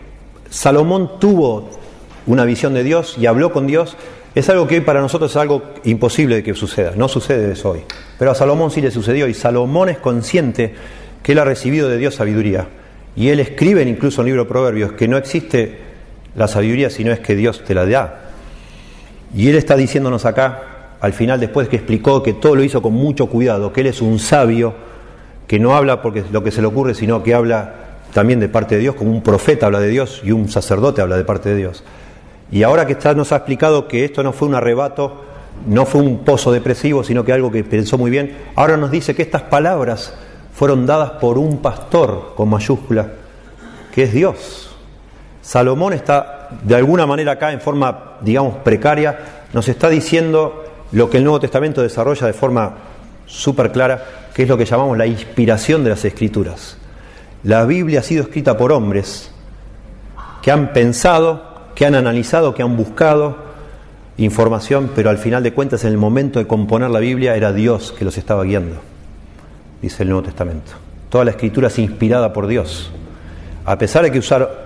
[0.51, 1.69] Salomón tuvo
[2.27, 3.97] una visión de Dios y habló con Dios,
[4.35, 6.93] es algo que hoy para nosotros es algo imposible de que suceda.
[6.97, 7.83] No sucede eso hoy.
[8.19, 10.75] Pero a Salomón sí le sucedió y Salomón es consciente
[11.23, 12.67] que él ha recibido de Dios sabiduría.
[13.17, 15.79] Y él escribe incluso en el libro de Proverbios que no existe
[16.35, 18.21] la sabiduría sino es que Dios te la da.
[19.37, 20.63] Y él está diciéndonos acá,
[21.01, 24.01] al final, después que explicó que todo lo hizo con mucho cuidado, que él es
[24.01, 24.75] un sabio,
[25.47, 27.75] que no habla porque lo que se le ocurre, sino que habla
[28.13, 31.17] también de parte de Dios, como un profeta habla de Dios y un sacerdote habla
[31.17, 31.85] de parte de Dios.
[32.51, 35.25] Y ahora que nos ha explicado que esto no fue un arrebato,
[35.67, 39.15] no fue un pozo depresivo, sino que algo que pensó muy bien, ahora nos dice
[39.15, 40.15] que estas palabras
[40.55, 43.13] fueron dadas por un pastor con mayúscula,
[43.93, 44.71] que es Dios.
[45.43, 51.19] Salomón está de alguna manera acá en forma, digamos, precaria, nos está diciendo lo que
[51.19, 52.75] el Nuevo Testamento desarrolla de forma
[53.27, 56.77] súper clara, que es lo que llamamos la inspiración de las escrituras.
[57.43, 59.31] La Biblia ha sido escrita por hombres
[60.41, 63.37] que han pensado, que han analizado, que han buscado
[64.17, 67.93] información, pero al final de cuentas en el momento de componer la Biblia era Dios
[67.97, 68.77] que los estaba guiando,
[69.83, 70.73] dice el Nuevo Testamento.
[71.11, 72.91] Toda la escritura es inspirada por Dios.
[73.65, 74.65] A pesar de que usar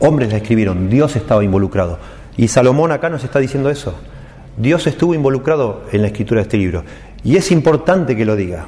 [0.00, 1.98] Hombres la escribieron, Dios estaba involucrado.
[2.36, 3.94] Y Salomón acá nos está diciendo eso.
[4.56, 6.84] Dios estuvo involucrado en la escritura de este libro.
[7.24, 8.66] Y es importante que lo diga.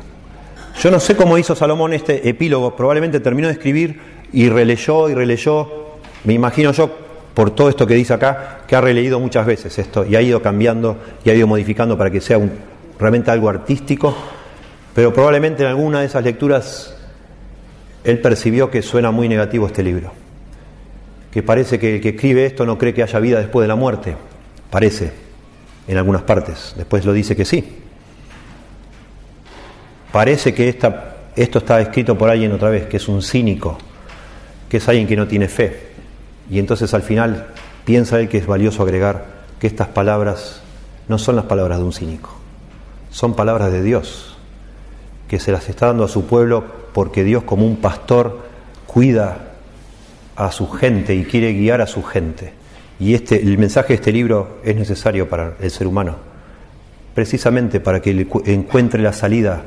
[0.81, 4.01] Yo no sé cómo hizo Salomón este epílogo, probablemente terminó de escribir
[4.33, 5.69] y releyó y releyó.
[6.25, 6.91] Me imagino yo,
[7.41, 10.43] por todo esto que dice acá, que ha releído muchas veces esto y ha ido
[10.43, 12.39] cambiando y ha ido modificando para que sea
[12.99, 14.15] realmente algo artístico.
[14.95, 16.95] Pero probablemente en alguna de esas lecturas
[18.05, 20.13] él percibió que suena muy negativo este libro
[21.33, 23.75] que parece que el que escribe esto no cree que haya vida después de la
[23.75, 24.17] muerte.
[24.69, 25.11] Parece,
[25.89, 26.75] en algunas partes.
[26.77, 27.65] Después lo dice que sí.
[30.13, 33.79] Parece que esto está escrito por alguien otra vez, que es un cínico,
[34.69, 35.90] que es alguien que no tiene fe.
[36.51, 37.47] Y entonces al final
[37.85, 39.25] piensa él que es valioso agregar
[39.61, 40.61] que estas palabras
[41.09, 42.31] no son las palabras de un cínico,
[43.11, 44.37] son palabras de Dios,
[45.29, 48.41] que se las está dando a su pueblo porque Dios como un pastor
[48.87, 49.51] cuida
[50.35, 52.53] a su gente y quiere guiar a su gente.
[52.99, 56.17] Y este, el mensaje de este libro es necesario para el ser humano,
[57.15, 59.63] precisamente para que encuentre la salida,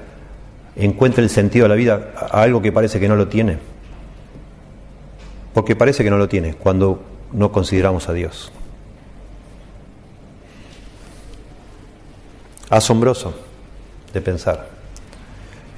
[0.75, 3.72] encuentre el sentido de la vida a algo que parece que no lo tiene.
[5.53, 7.01] Porque parece que no lo tiene cuando
[7.31, 8.51] no consideramos a Dios.
[12.69, 13.33] Asombroso
[14.13, 14.69] de pensar.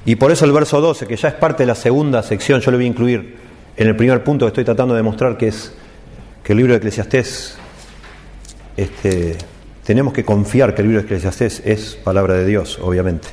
[0.06, 2.72] Y por eso el verso 12, que ya es parte de la segunda sección, yo
[2.72, 3.38] lo voy a incluir
[3.76, 5.74] en el primer punto que estoy tratando de demostrar que es
[6.44, 7.58] que el libro de Eclesiastés,
[8.78, 9.36] este,
[9.84, 13.30] tenemos que confiar que el libro de Eclesiastés es palabra de Dios, obviamente.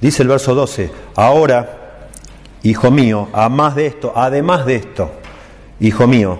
[0.00, 2.08] Dice el verso 12, ahora,
[2.62, 5.12] hijo mío, además de esto, además de esto,
[5.80, 6.38] hijo mío,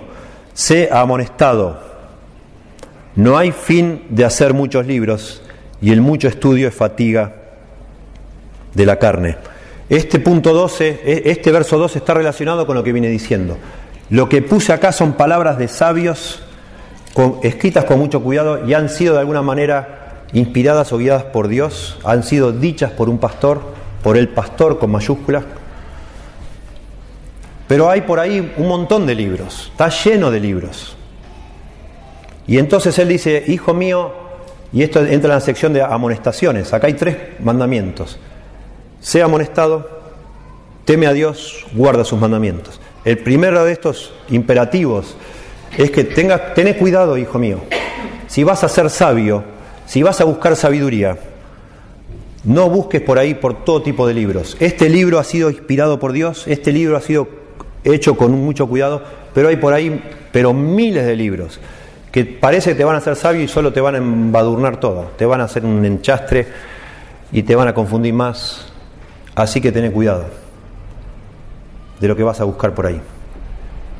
[0.53, 1.79] sé amonestado,
[3.15, 5.41] no hay fin de hacer muchos libros
[5.81, 7.35] y el mucho estudio es fatiga
[8.73, 9.37] de la carne.
[9.87, 13.57] Este punto 12, e, este verso 12 está relacionado con lo que viene diciendo.
[14.09, 16.41] Lo que puse acá son palabras de sabios
[17.43, 21.97] escritas con mucho cuidado y han sido de alguna manera inspiradas o guiadas por Dios,
[22.03, 23.61] han sido dichas por un pastor,
[24.03, 25.45] por el pastor con mayúsculas.
[27.67, 30.95] Pero hay por ahí un montón de libros, está lleno de libros.
[32.47, 34.13] Y entonces él dice, hijo mío,
[34.71, 38.19] y esto entra en la sección de amonestaciones, acá hay tres mandamientos
[39.05, 39.87] sea amonestado,
[40.83, 42.81] teme a Dios, guarda sus mandamientos.
[43.03, 45.15] El primero de estos imperativos
[45.77, 47.59] es que tengas, ten cuidado, hijo mío.
[48.25, 49.43] Si vas a ser sabio,
[49.85, 51.19] si vas a buscar sabiduría,
[52.45, 54.57] no busques por ahí por todo tipo de libros.
[54.59, 57.27] Este libro ha sido inspirado por Dios, este libro ha sido
[57.85, 59.01] hecho con mucho cuidado,
[59.33, 61.59] pero hay por ahí, pero miles de libros
[62.11, 65.11] que parece que te van a hacer sabio y solo te van a embadurnar todo,
[65.17, 66.47] te van a hacer un enchastre
[67.31, 68.71] y te van a confundir más
[69.35, 70.25] Así que ten cuidado
[71.99, 73.01] de lo que vas a buscar por ahí.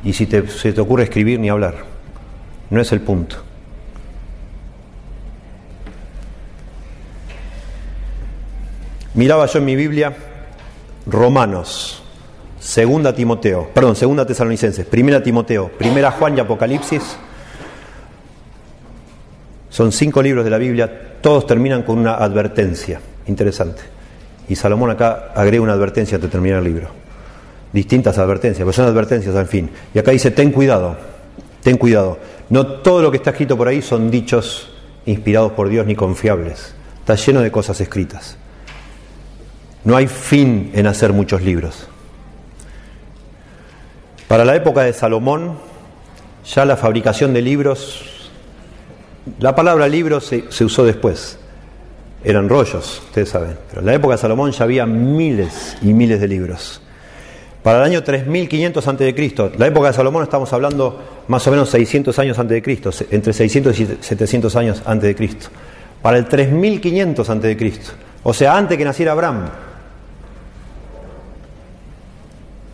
[0.02, 1.74] Y si te, se te ocurre escribir ni hablar,
[2.70, 3.36] no es el punto.
[9.12, 10.14] Miraba yo en mi Biblia
[11.06, 12.02] Romanos,
[12.58, 17.16] Segunda Timoteo, perdón, Segunda Tesalonicenses, Primera Timoteo, Primera Juan y Apocalipsis.
[19.68, 23.00] Son cinco libros de la Biblia, todos terminan con una advertencia.
[23.26, 23.82] Interesante.
[24.48, 26.88] Y Salomón acá agrega una advertencia antes de terminar el libro.
[27.72, 29.68] Distintas advertencias, pero son advertencias al fin.
[29.92, 30.96] Y acá dice, ten cuidado,
[31.62, 32.18] ten cuidado.
[32.48, 34.70] No todo lo que está escrito por ahí son dichos
[35.04, 36.74] inspirados por Dios ni confiables.
[37.00, 38.36] Está lleno de cosas escritas.
[39.84, 41.88] No hay fin en hacer muchos libros.
[44.28, 45.56] Para la época de Salomón,
[46.44, 48.30] ya la fabricación de libros,
[49.38, 51.38] la palabra libro se, usó después,
[52.24, 56.20] eran rollos, ustedes saben, pero en la época de Salomón ya había miles y miles
[56.20, 56.82] de libros.
[57.62, 62.18] Para el año 3500 a.C., la época de Salomón estamos hablando más o menos 600
[62.18, 64.82] años antes de Cristo, entre 600 y 700 años
[65.16, 65.48] Cristo.
[66.02, 67.92] Para el 3500 antes de Cristo,
[68.24, 69.46] o sea, antes que naciera Abraham,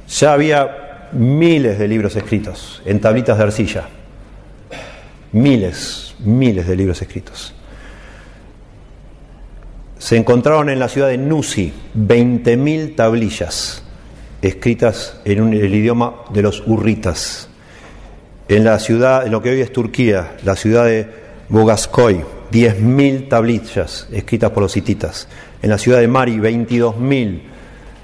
[0.09, 0.82] ya había
[1.13, 3.89] miles de libros escritos en tablitas de arcilla.
[5.33, 7.55] Miles, miles de libros escritos.
[9.99, 13.83] Se encontraron en la ciudad de Nusi 20.000 tablillas
[14.43, 17.49] escritas en el idioma de los urritas.
[18.49, 21.09] En la ciudad, en lo que hoy es Turquía, la ciudad de
[21.49, 25.29] Bogaskoy, 10.000 tablillas escritas por los hititas.
[25.63, 27.41] En la ciudad de Mari, 22.000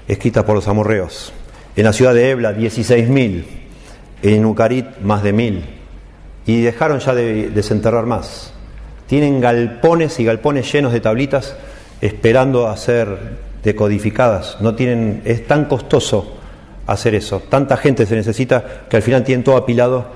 [0.07, 1.33] escritas por los amorreos.
[1.79, 3.45] En la ciudad de Ebla, 16.000.
[4.21, 5.61] En Ucarit, más de 1.000.
[6.45, 8.51] Y dejaron ya de desenterrar más.
[9.07, 11.55] Tienen galpones y galpones llenos de tablitas
[12.01, 13.07] esperando a ser
[13.63, 14.57] decodificadas.
[14.59, 16.35] No tienen, es tan costoso
[16.85, 17.41] hacer eso.
[17.47, 20.07] Tanta gente se necesita que al final tienen todo apilado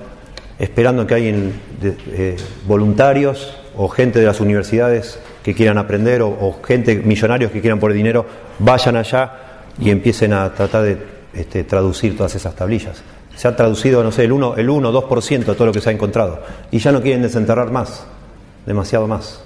[0.59, 2.35] esperando que hay eh,
[2.67, 7.79] voluntarios o gente de las universidades que quieran aprender o, o gente, millonarios que quieran
[7.79, 8.25] por dinero,
[8.59, 9.31] vayan allá
[9.79, 13.01] y empiecen a tratar de este, traducir todas esas tablillas.
[13.35, 15.89] Se ha traducido, no sé, el 1, el 1 2% de todo lo que se
[15.89, 16.41] ha encontrado.
[16.71, 18.05] Y ya no quieren desenterrar más,
[18.65, 19.43] demasiado más,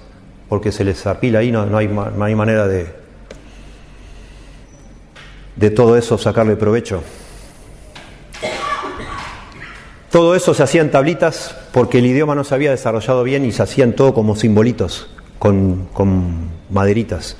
[0.48, 1.88] porque se les apila ahí, no, hay,
[2.34, 2.86] manera de,
[5.56, 7.02] de todo eso sacarle provecho.
[10.10, 13.52] Todo eso se hacía en tablitas porque el idioma no se había desarrollado bien y
[13.52, 15.88] se hacían todo como simbolitos, con
[16.70, 17.36] maderitas.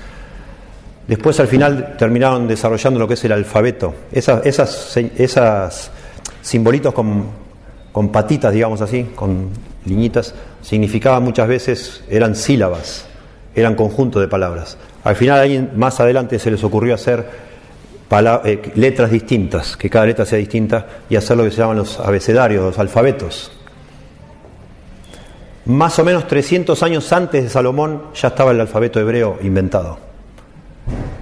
[1.08, 3.94] Después al final terminaron desarrollando lo que es el alfabeto.
[4.12, 5.90] Esas, esas, esas
[6.42, 7.24] simbolitos con,
[7.92, 9.48] con patitas, digamos así, con
[9.86, 13.06] liñitas, significaban muchas veces, eran sílabas,
[13.54, 14.76] eran conjunto de palabras.
[15.02, 17.26] Al final, más adelante se les ocurrió hacer
[18.44, 21.98] eh, letras distintas, que cada letra sea distinta, y hacer lo que se llaman los
[22.00, 23.50] abecedarios, los alfabetos.
[25.64, 30.07] Más o menos 300 años antes de Salomón ya estaba el alfabeto hebreo inventado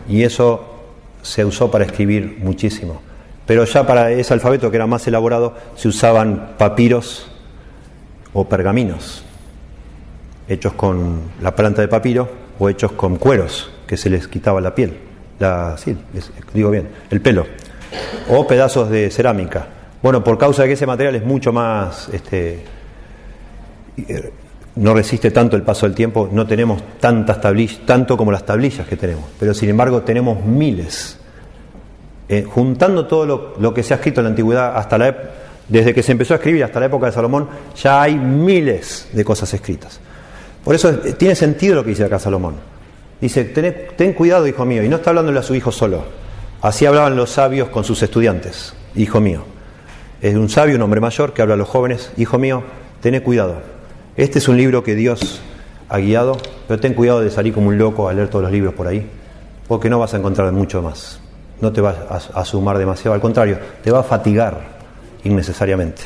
[0.08, 0.76] y eso
[1.22, 3.00] se usó para escribir muchísimo.
[3.46, 7.28] Pero ya para ese alfabeto que era más elaborado se usaban papiros
[8.32, 9.24] o pergaminos,
[10.48, 14.74] hechos con la planta de papiro o hechos con cueros que se les quitaba la
[14.74, 14.98] piel,
[15.38, 15.96] la, sí,
[16.52, 17.46] digo bien, el pelo,
[18.28, 19.68] o pedazos de cerámica.
[20.02, 22.64] Bueno, por causa de que ese material es mucho más este,
[24.76, 28.86] no resiste tanto el paso del tiempo, no tenemos tantas tablillas, tanto como las tablillas
[28.86, 31.18] que tenemos, pero sin embargo tenemos miles.
[32.28, 35.16] Eh, juntando todo lo, que se ha escrito en la antigüedad hasta la
[35.68, 37.48] desde que se empezó a escribir hasta la época de Salomón,
[37.80, 39.98] ya hay miles de cosas escritas.
[40.62, 42.54] Por eso eh, tiene sentido lo que dice acá Salomón.
[43.20, 46.04] Dice, ten, ten cuidado, hijo mío, y no está hablándole a su hijo solo.
[46.60, 49.42] Así hablaban los sabios con sus estudiantes, hijo mío.
[50.20, 52.62] Es un sabio, un hombre mayor, que habla a los jóvenes, hijo mío,
[53.00, 53.75] ten cuidado
[54.16, 55.40] este es un libro que Dios
[55.88, 58.74] ha guiado, pero ten cuidado de salir como un loco a leer todos los libros
[58.74, 59.06] por ahí,
[59.68, 61.20] porque no vas a encontrar mucho más.
[61.60, 64.76] No te vas a, sumar demasiado, al contrario, te va a fatigar
[65.24, 66.02] innecesariamente.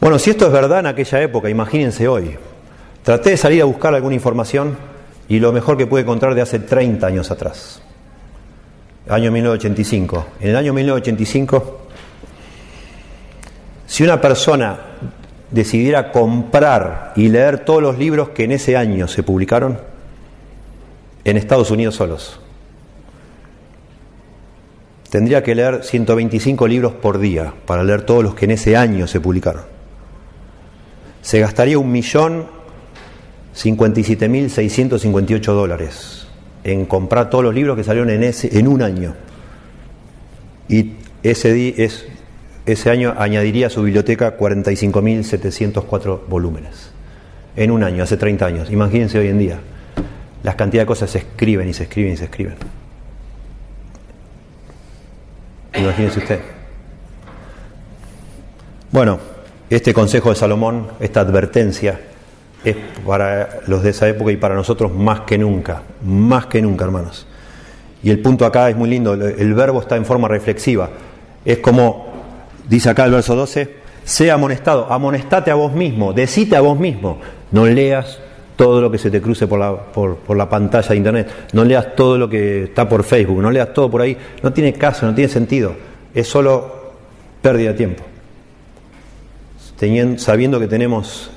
[0.00, 2.36] Bueno, si esto es verdad en aquella época, imagínense hoy.
[3.02, 4.76] Traté de salir a buscar alguna información
[5.28, 7.82] y lo mejor que pude encontrar de hace 30 años atrás,
[9.08, 10.26] año 1985.
[10.40, 11.80] En el año 1985,
[13.86, 14.78] si una persona
[15.50, 19.78] decidiera comprar y leer todos los libros que en ese año se publicaron
[21.24, 22.40] en Estados Unidos solos.
[25.10, 29.08] Tendría que leer 125 libros por día para leer todos los que en ese año
[29.08, 29.62] se publicaron.
[31.20, 32.46] Se gastaría un millón
[33.56, 36.28] 57.658 dólares
[36.62, 39.14] en comprar todos los libros que salieron en, ese, en un año.
[40.68, 40.92] Y
[41.24, 42.06] ese día es
[42.66, 46.90] ese año añadiría a su biblioteca 45.704 volúmenes.
[47.56, 48.70] En un año, hace 30 años.
[48.70, 49.58] Imagínense hoy en día.
[50.42, 52.54] Las cantidades de cosas se escriben y se escriben y se escriben.
[55.74, 56.40] Imagínense usted.
[58.90, 59.18] Bueno,
[59.68, 62.00] este consejo de Salomón, esta advertencia,
[62.64, 66.84] es para los de esa época y para nosotros más que nunca, más que nunca,
[66.84, 67.26] hermanos.
[68.02, 70.90] Y el punto acá es muy lindo, el verbo está en forma reflexiva.
[71.44, 72.09] Es como,
[72.70, 73.68] dice acá el verso 12,
[74.04, 77.18] sea amonestado, amonestate a vos mismo, decite a vos mismo,
[77.50, 78.20] no leas
[78.54, 79.58] todo lo que se te cruce por
[80.36, 83.90] la, pantalla de internet, no leas todo lo que está por Facebook, no leas todo
[83.90, 85.74] por ahí, no tiene caso, no tiene sentido,
[86.14, 86.92] es solo
[87.42, 88.04] pérdida de tiempo.
[90.18, 91.30] Sabiendo que tenemos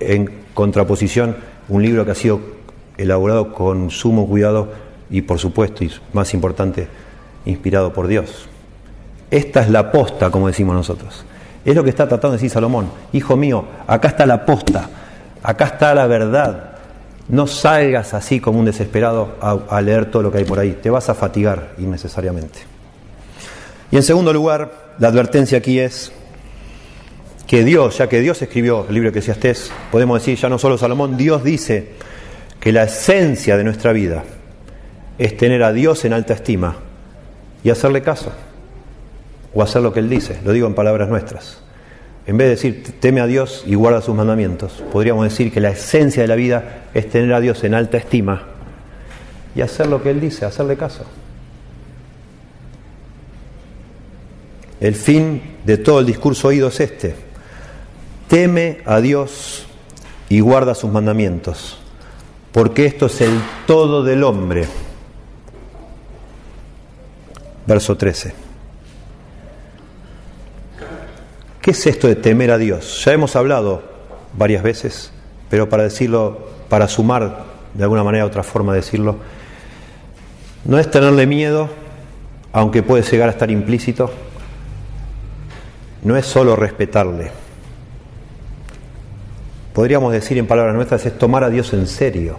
[0.00, 1.36] en contraposición
[1.68, 2.40] un libro que ha sido
[2.98, 4.68] elaborado con sumo cuidado
[5.08, 6.88] y por supuesto, y más importante,
[7.46, 8.48] inspirado por Dios.
[9.30, 11.24] Esta es la posta, como decimos nosotros.
[11.64, 12.90] Es lo que está tratando de decir Salomón.
[13.12, 14.88] Hijo mío, acá está la posta,
[15.42, 16.72] acá está la verdad.
[17.28, 20.78] No salgas así como un desesperado a, leer todo lo que hay por ahí.
[20.82, 22.60] Te vas a fatigar innecesariamente.
[23.90, 26.10] Y en segundo lugar, la advertencia aquí es
[27.46, 30.78] que Dios, ya que Dios escribió el libro que Eclesiastés, podemos decir ya no solo
[30.78, 31.92] Salomón, Dios dice
[32.60, 34.24] que la esencia de nuestra vida
[35.18, 36.76] es tener a Dios en alta estima
[37.62, 38.32] y hacerle caso
[39.54, 41.60] o hacer lo que Él dice, lo digo en palabras nuestras.
[42.26, 45.70] En vez de decir teme a Dios y guarda sus mandamientos, podríamos decir que la
[45.70, 48.48] esencia de la vida es tener a Dios en alta estima
[49.54, 51.04] y hacer lo que Él dice, hacerle caso.
[54.80, 57.14] El fin de todo el discurso oído es este.
[58.28, 59.66] Teme a Dios
[60.28, 61.78] y guarda sus mandamientos,
[62.52, 64.66] porque esto es el todo del hombre.
[67.66, 68.47] Verso 13.
[71.68, 73.04] ¿Qué es esto de temer a Dios?
[73.04, 73.82] Ya hemos hablado
[74.38, 75.12] varias veces,
[75.50, 77.44] pero para decirlo, para sumar
[77.74, 79.16] de alguna manera otra forma de decirlo,
[80.64, 81.68] no es tenerle miedo,
[82.54, 84.10] aunque puede llegar a estar implícito,
[86.04, 87.32] no es solo respetarle.
[89.74, 92.38] Podríamos decir en palabras nuestras, es tomar a Dios en serio.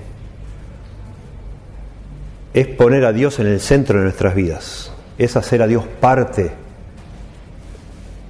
[2.55, 4.91] Es poner a Dios en el centro de nuestras vidas.
[5.19, 6.51] Es hacer a Dios parte,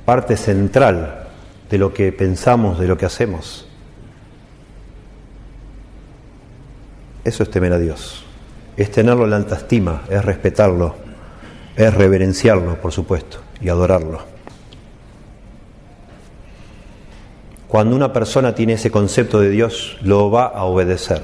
[0.09, 1.27] parte central
[1.69, 3.67] de lo que pensamos, de lo que hacemos.
[7.23, 8.25] Eso es temer a Dios.
[8.75, 10.95] Es tenerlo en alta estima, es respetarlo,
[11.75, 14.23] es reverenciarlo, por supuesto, y adorarlo.
[17.67, 21.21] Cuando una persona tiene ese concepto de Dios, lo va a obedecer.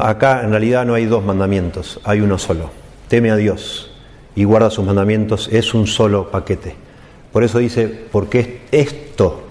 [0.00, 2.70] acá en realidad no hay dos mandamientos, hay uno solo.
[3.08, 3.89] Teme a Dios
[4.34, 6.74] y guarda sus mandamientos, es un solo paquete.
[7.32, 9.42] Por eso dice, porque esto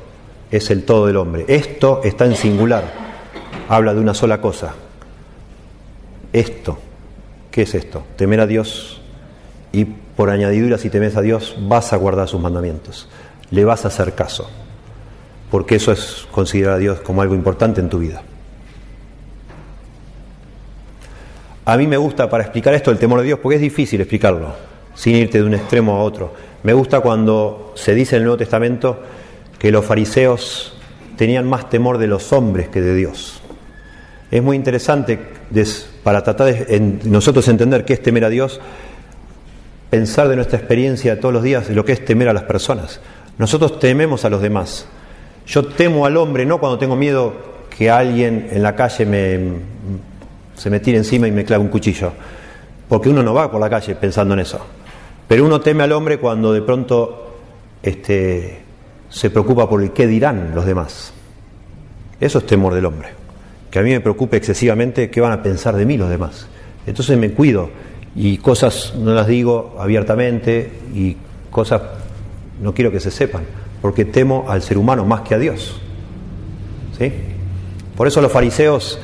[0.51, 1.45] es el todo del hombre.
[1.47, 2.84] Esto está en singular,
[3.67, 4.75] habla de una sola cosa.
[6.34, 6.77] Esto,
[7.51, 8.03] ¿qué es esto?
[8.15, 9.01] Temer a Dios
[9.71, 13.07] y por añadidura, si temes a Dios, vas a guardar sus mandamientos,
[13.51, 14.49] le vas a hacer caso
[15.49, 18.21] porque eso es considerar a Dios como algo importante en tu vida.
[21.65, 24.53] A mí me gusta para explicar esto el temor de Dios, porque es difícil explicarlo,
[24.99, 26.33] sin irte de un extremo a otro.
[26.63, 28.99] Me gusta cuando se dice en el Nuevo Testamento
[29.57, 30.73] que los fariseos
[31.15, 33.41] tenían más temor de los hombres que de Dios.
[34.29, 35.17] Es muy interesante
[36.03, 38.59] para tratar de nosotros entender qué es temer a Dios,
[39.89, 42.99] pensar de nuestra experiencia todos los días lo que es temer a las personas.
[43.37, 44.85] Nosotros tememos a los demás,
[45.47, 47.35] yo temo al hombre no cuando tengo miedo
[47.69, 49.39] que alguien en la calle me,
[50.57, 52.11] se me tire encima y me clave un cuchillo,
[52.89, 54.59] porque uno no va por la calle pensando en eso.
[55.30, 57.36] Pero uno teme al hombre cuando de pronto
[57.84, 58.63] este,
[59.09, 61.13] se preocupa por el qué dirán los demás.
[62.19, 63.09] Eso es temor del hombre.
[63.69, 66.47] Que a mí me preocupe excesivamente qué van a pensar de mí los demás.
[66.88, 67.69] Entonces me cuido
[68.15, 71.15] y cosas no las digo abiertamente y
[71.51, 71.84] cosas
[72.59, 73.43] no quiero que se sepan
[73.84, 75.80] porque temo al ser humano más que a Dios.
[76.97, 77.13] ¿Sí?
[77.95, 78.99] Por eso a los fariseos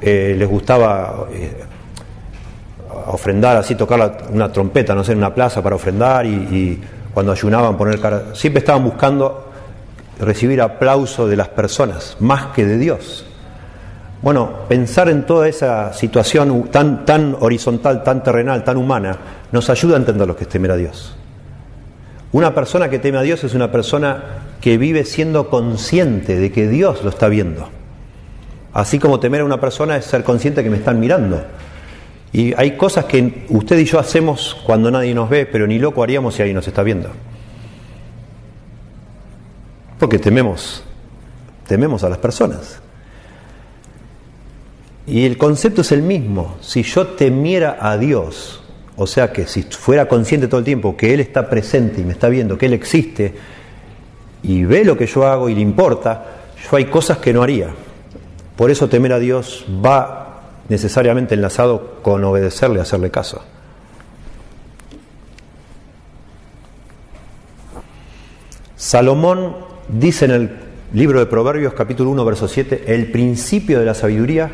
[0.00, 1.52] eh, les gustaba eh,
[3.10, 6.80] ofrendar, así tocar una trompeta, no sé, en una plaza para ofrendar y,
[7.12, 8.34] cuando ayunaban poner cara.
[8.34, 9.50] Siempre estaban buscando
[10.20, 13.26] recibir aplauso de las personas, más que de Dios.
[14.22, 19.16] Bueno, pensar en toda esa situación tan, tan horizontal, tan terrenal, tan humana,
[19.50, 21.16] nos ayuda a entender lo que es temer a Dios.
[22.30, 24.22] Una persona que teme a Dios es una persona
[24.60, 27.68] que vive siendo consciente de que Dios lo está viendo.
[28.74, 31.40] Así como temer a una persona es ser consciente que me están mirando.
[32.32, 36.02] Y hay cosas que usted y yo hacemos cuando nadie nos ve, pero ni loco
[36.02, 37.10] haríamos si alguien nos está viendo.
[39.98, 40.82] Porque tememos,
[41.66, 42.80] tememos a las personas.
[45.06, 46.58] Y el concepto es el mismo.
[46.60, 48.62] Si yo temiera a Dios,
[48.96, 52.12] o sea que si fuera consciente todo el tiempo que Él está presente y me
[52.12, 53.34] está viendo, que Él existe
[54.42, 56.34] y ve lo que yo hago y le importa,
[56.70, 57.68] Yo hay cosas que no haría.
[58.56, 60.27] Por eso temer a Dios va
[60.68, 63.42] necesariamente enlazado con obedecerle, hacerle caso.
[68.76, 69.56] Salomón
[69.88, 70.50] dice en el
[70.92, 74.50] libro de Proverbios capítulo 1 verso 7, el principio de la sabiduría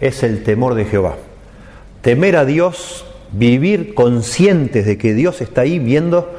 [0.00, 1.16] es el temor de Jehová.
[2.00, 6.32] Temer a Dios, vivir conscientes de que Dios está ahí viendo,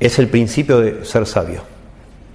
[0.00, 1.62] es el principio de ser sabio.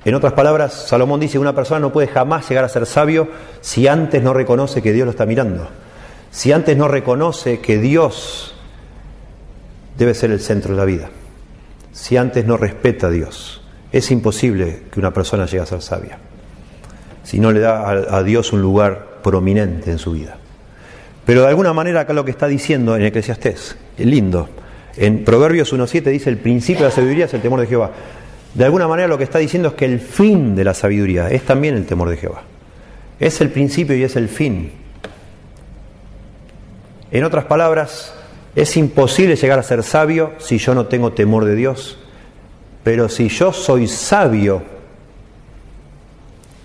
[0.06, 3.30] En otras palabras, Salomón dice una persona no puede jamás llegar a ser sabio
[3.62, 5.70] si antes no reconoce que Dios lo está mirando.
[6.32, 8.56] Si antes no reconoce que Dios
[9.98, 11.10] debe ser el centro de la vida.
[11.92, 13.62] Si antes no respeta a Dios.
[13.92, 16.18] Es imposible que una persona llegue a ser sabia.
[17.24, 20.36] Si no le da a, Dios un lugar prominente en su vida.
[21.26, 24.50] Pero de alguna manera acá lo que está diciendo en Eclesiastés, es lindo.
[24.98, 27.92] En Proverbios 1.7 dice el principio de la sabiduría es el temor de Jehová.
[28.54, 31.44] De alguna manera lo que está diciendo es que el fin de la sabiduría es
[31.44, 32.44] también el temor de Jehová.
[33.20, 34.72] Es el principio y es el fin.
[37.12, 38.14] En otras palabras,
[38.56, 41.98] es imposible llegar a ser sabio si yo no tengo temor de Dios,
[42.84, 44.62] pero si yo soy sabio,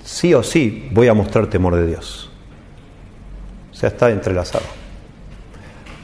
[0.05, 2.30] sí o sí voy a mostrar temor de Dios.
[3.72, 4.64] O sea, está entrelazado.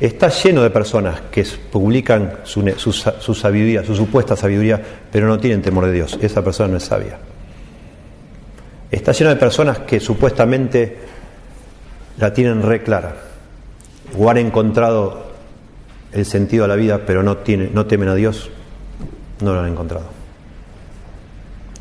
[0.01, 4.81] Está lleno de personas que publican su, sabiduría, su supuesta sabiduría,
[5.11, 6.19] pero no tienen temor de Dios.
[6.21, 7.19] Esa persona no es sabia.
[8.91, 10.99] Está lleno de personas que supuestamente
[12.19, 13.15] la tienen re clara
[14.19, 15.33] o han encontrado
[16.13, 17.39] el sentido de la vida, pero no,
[17.73, 18.51] no temen a Dios,
[19.41, 20.07] no lo han encontrado.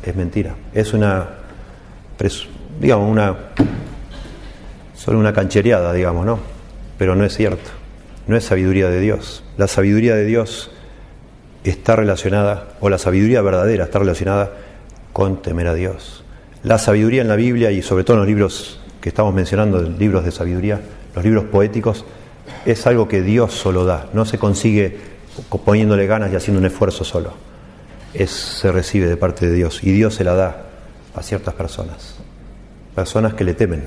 [0.04, 0.54] Es mentira.
[0.72, 1.28] Es una,
[2.80, 3.36] digamos, una,
[4.96, 6.38] solo una canchereada, digamos, ¿no?
[6.96, 7.83] Pero no es cierto
[8.26, 9.42] no es sabiduría de Dios.
[9.56, 10.70] La sabiduría de Dios
[11.64, 14.52] está relacionada, o la sabiduría verdadera está relacionada
[15.12, 16.24] con temer a Dios.
[16.62, 20.24] La sabiduría en la Biblia y sobre todo en los libros que estamos mencionando, libros
[20.24, 20.80] de sabiduría,
[21.14, 22.04] los libros poéticos,
[22.64, 24.98] es algo que Dios solo da, no se consigue
[25.64, 27.32] poniéndole ganas y haciendo un esfuerzo solo.
[28.12, 30.66] Es, se recibe de parte de Dios y Dios se la da
[31.14, 32.16] a ciertas personas,
[32.94, 33.84] personas que le temen.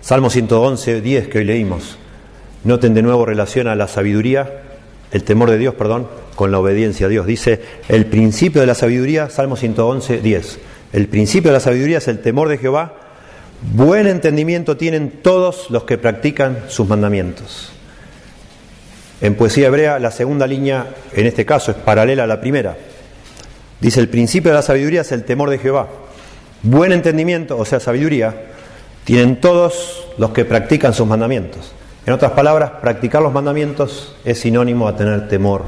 [0.00, 1.98] Salmo 111, 10 que hoy leímos.
[2.64, 4.62] Noten de nuevo relación a la sabiduría,
[5.10, 7.26] el temor de Dios, perdón, con la obediencia a Dios.
[7.26, 10.58] Dice, el principio de la sabiduría, Salmo 111, 10.
[10.92, 12.94] El principio de la sabiduría es el temor de Jehová.
[13.74, 17.70] Buen entendimiento tienen todos los que practican sus mandamientos.
[19.20, 22.76] En poesía hebrea, la segunda línea, en este caso, es paralela a la primera.
[23.80, 25.88] Dice, el principio de la sabiduría es el temor de Jehová.
[26.62, 28.34] Buen entendimiento, o sea, sabiduría,
[29.04, 31.72] tienen todos los que practican sus mandamientos.
[32.08, 35.64] En otras palabras, practicar los mandamientos es sinónimo a tener temor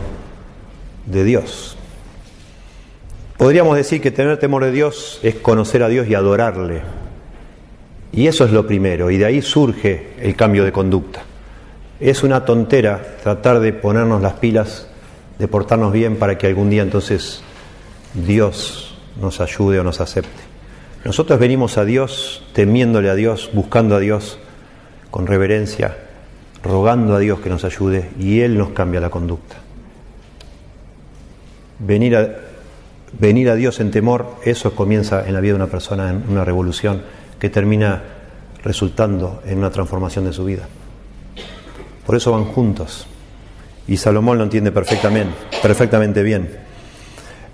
[1.05, 1.77] de Dios.
[3.37, 6.81] Podríamos decir que tener temor de Dios es conocer a Dios y adorarle.
[8.13, 11.25] Y eso es lo primero, y de ahí surge el cambio de conducta.
[12.01, 14.89] Es una tontera tratar de ponernos las pilas,
[15.39, 17.43] de portarnos bien para que algún día entonces
[18.15, 20.41] Dios nos ayude o nos acepte.
[21.05, 24.39] Nosotros venimos a Dios temiéndole a Dios, buscando a Dios
[25.11, 26.07] con reverencia,
[26.63, 29.57] rogando a Dios que nos ayude y Él nos cambia la conducta.
[31.79, 32.29] Venir a,
[33.19, 36.45] venir a Dios en temor, eso comienza en la vida de una persona, en una
[36.45, 37.03] revolución
[37.39, 38.03] que termina
[38.63, 40.69] resultando en una transformación de su vida.
[42.05, 43.07] Por eso van juntos.
[43.89, 46.59] Y Salomón lo entiende perfectamente, perfectamente bien.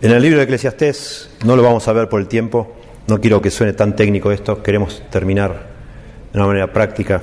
[0.02, 2.74] En el libro de Eclesiastés, no lo vamos a ver por el tiempo,
[3.06, 5.66] no quiero que suene tan técnico esto, queremos terminar
[6.32, 7.22] de una manera práctica.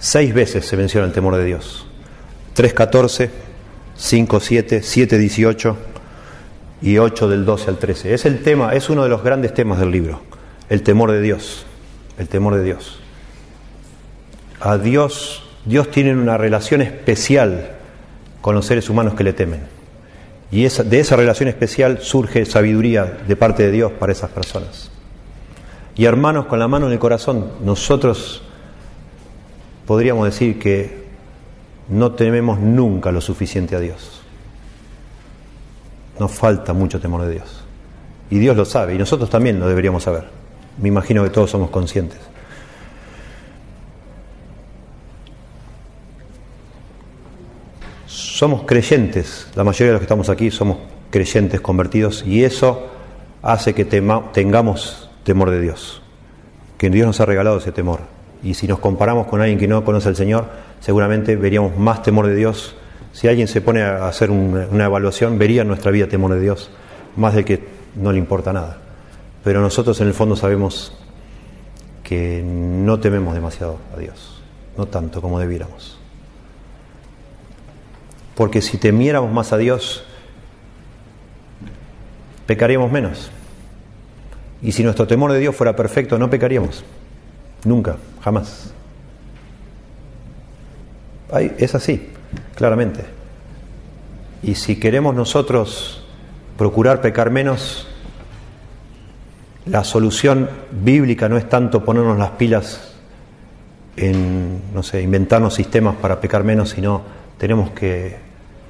[0.00, 1.86] Seis veces se menciona el temor de Dios.
[2.56, 3.28] 3.14,
[3.98, 5.76] 5.7, 7.18
[6.80, 8.14] y 8 del 12 al 13.
[8.14, 10.22] Es el tema, es uno de los grandes temas del libro,
[10.70, 11.66] el temor de Dios,
[12.18, 12.98] el temor de Dios.
[14.58, 17.72] A Dios, Dios tiene una relación especial
[18.40, 19.60] con los seres humanos que le temen.
[20.50, 24.90] Y de esa relación especial surge sabiduría de parte de Dios para esas personas.
[25.94, 28.42] Y hermanos, con la mano en el corazón, nosotros
[29.86, 31.04] podríamos decir que
[31.88, 34.22] no tememos nunca lo suficiente a Dios.
[36.18, 37.64] Nos falta mucho temor de Dios.
[38.30, 40.28] Y Dios lo sabe, y nosotros también lo deberíamos saber.
[40.80, 42.20] Me imagino que todos somos conscientes.
[48.06, 50.78] Somos creyentes, la mayoría de los que estamos aquí somos
[51.10, 52.88] creyentes convertidos, y eso
[53.42, 56.02] hace que tengamos temor de Dios,
[56.78, 58.00] que Dios nos ha regalado ese temor.
[58.42, 60.46] Y si nos comparamos con alguien que no conoce al Señor,
[60.80, 62.74] seguramente veríamos más temor de Dios.
[63.12, 66.70] Si alguien se pone a hacer una, evaluación, vería en nuestra vida temor de Dios,
[67.16, 67.64] más de que
[67.96, 68.78] no le importa nada.
[69.42, 70.96] pero nosotros en el fondo sabemos
[72.04, 74.42] que no tememos demasiado a Dios,
[74.76, 75.98] no tanto como debiéramos.
[78.34, 80.04] Porque si temiéramos más a Dios,
[82.46, 83.30] pecaríamos menos.
[84.62, 86.84] Y si nuestro temor de Dios fuera perfecto, no pecaríamos.
[87.64, 88.72] Nunca, jamás.
[91.58, 92.10] es así,
[92.54, 93.04] claramente.
[94.42, 96.06] Y si queremos nosotros
[96.56, 97.86] procurar pecar menos,
[99.66, 102.94] la solución bíblica no es tanto ponernos las pilas
[103.96, 107.02] en, no sé, inventarnos sistemas para pecar menos, sino
[107.38, 108.16] tenemos que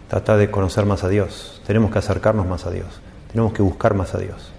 [0.08, 3.94] tratar de conocer más a Dios, tenemos que acercarnos más a Dios, tenemos que buscar
[3.94, 4.52] más a Dios.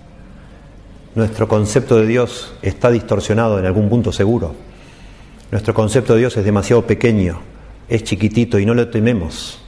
[1.13, 4.55] Nuestro concepto de Dios está distorsionado en algún punto seguro.
[5.51, 7.41] Nuestro concepto de Dios es demasiado pequeño,
[7.89, 9.59] es chiquitito y no lo tememos.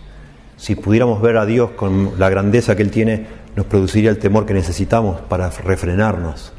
[0.56, 3.28] Si pudiéramos ver a Dios con la grandeza que Él tiene,
[3.58, 6.54] nos produciría el temor que necesitamos para refrenarnos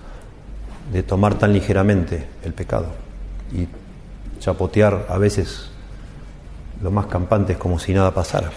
[0.93, 2.89] de tomar tan ligeramente el pecado
[3.53, 3.67] y
[4.39, 5.71] chapotear a veces
[6.83, 8.51] lo más campantes como si nada pasara.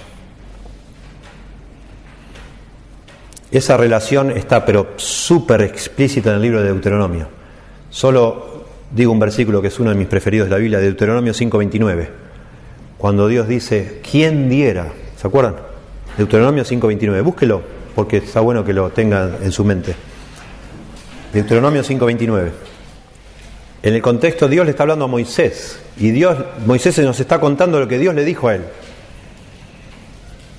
[3.52, 7.28] Esa relación está pero súper explícita en el libro de Deuteronomio.
[7.90, 11.34] Solo digo un versículo que es uno de mis preferidos de la Biblia, de Deuteronomio
[11.34, 12.08] 5.29,
[12.98, 14.92] cuando Dios dice, ¿quién diera?
[15.16, 15.56] ¿Se acuerdan?
[16.18, 17.62] Deuteronomio 5.29, búsquelo,
[17.96, 19.96] porque está bueno que lo tenga en su mente.
[21.34, 22.52] Deuteronomio 5:29.
[23.84, 27.80] En el contexto Dios le está hablando a Moisés y Dios, Moisés nos está contando
[27.80, 28.64] lo que Dios le dijo a él.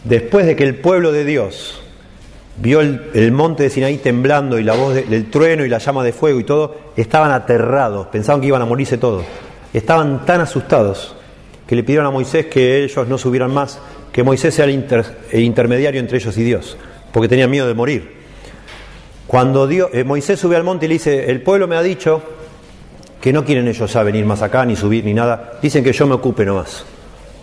[0.04, 1.82] Después de que el pueblo de Dios
[2.60, 6.12] vio el, monte de Sinaí temblando y la voz del trueno y la llama de
[6.12, 9.24] fuego y todo, estaban aterrados, pensaban que iban a morirse todos.
[9.72, 11.14] Estaban tan asustados
[11.66, 13.78] que le pidieron a Moisés que ellos no subieran más,
[14.10, 14.72] que Moisés sea el,
[15.32, 16.76] intermediario entre ellos y Dios,
[17.12, 18.18] porque tenían miedo de morir.
[19.26, 22.22] Cuando Dios, eh, Moisés sube al monte y le dice, el pueblo me ha dicho
[23.20, 26.06] que no quieren ellos ya venir más acá, ni subir, ni nada, dicen que yo
[26.06, 26.84] me ocupe nomás,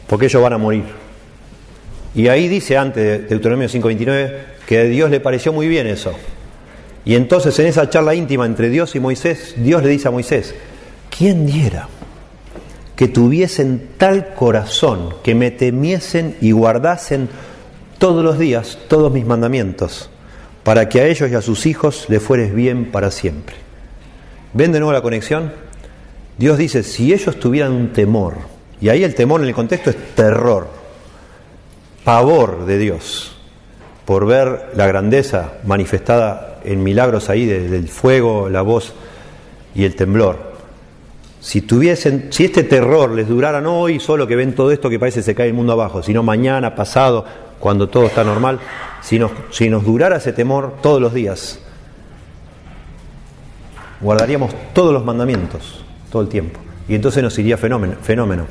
[0.07, 0.83] porque ellos van a morir.
[2.15, 6.13] Y ahí dice antes de Deuteronomio 5.29 que a Dios le pareció muy bien eso.
[7.03, 10.55] Y entonces en esa charla íntima entre Dios y Moisés, Dios le dice a Moisés,
[11.15, 11.87] ¿quién diera
[12.95, 17.29] que tuviesen tal corazón que me temiesen y guardasen
[17.97, 20.09] todos los días todos mis mandamientos?
[20.65, 23.55] para que a ellos y a sus hijos le fueres bien para siempre.
[24.53, 25.53] ¿Ven de nuevo la conexión?
[26.39, 28.37] Dios dice, si ellos tuvieran un temor,
[28.81, 30.67] y ahí el temor en el contexto es terror,
[32.03, 33.34] pavor de Dios,
[34.05, 38.93] por ver la grandeza manifestada en milagros ahí del fuego, la voz
[39.73, 40.55] y el temblor.
[41.39, 44.99] Si tuviesen, si este terror les durara no hoy solo que ven todo esto que
[44.99, 47.25] parece se cae el mundo abajo, sino mañana, pasado,
[47.59, 48.59] cuando todo está normal,
[49.01, 51.59] si nos, si nos durara ese temor todos los días,
[54.01, 56.59] guardaríamos todos los mandamientos todo el tiempo.
[56.87, 58.45] Y entonces nos iría fenómeno, fenómeno.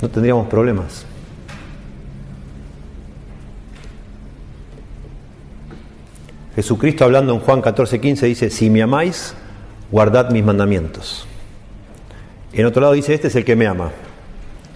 [0.00, 1.06] No tendríamos problemas.
[6.58, 9.34] Jesucristo hablando en Juan 14:15 dice, si me amáis,
[9.90, 11.26] guardad mis mandamientos.
[12.52, 13.92] En otro lado dice, este es el que me ama,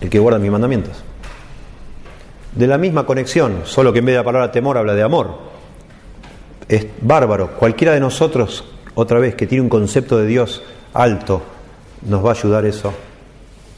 [0.01, 1.03] el que guarda mis mandamientos
[2.55, 5.39] de la misma conexión, solo que en vez de la palabra temor habla de amor.
[6.69, 7.57] Es bárbaro.
[7.57, 8.65] Cualquiera de nosotros,
[8.95, 10.63] otra vez, que tiene un concepto de Dios
[10.93, 11.43] alto,
[12.03, 12.93] nos va a ayudar eso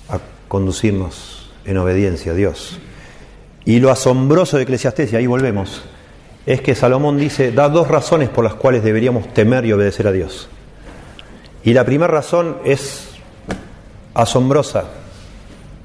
[0.09, 2.78] a conducirnos en obediencia a Dios.
[3.64, 5.82] Y lo asombroso de Eclesiastés, y ahí volvemos,
[6.47, 10.12] es que Salomón dice, da dos razones por las cuales deberíamos temer y obedecer a
[10.12, 10.49] Dios.
[11.62, 13.09] Y la primera razón es
[14.12, 14.84] asombrosa,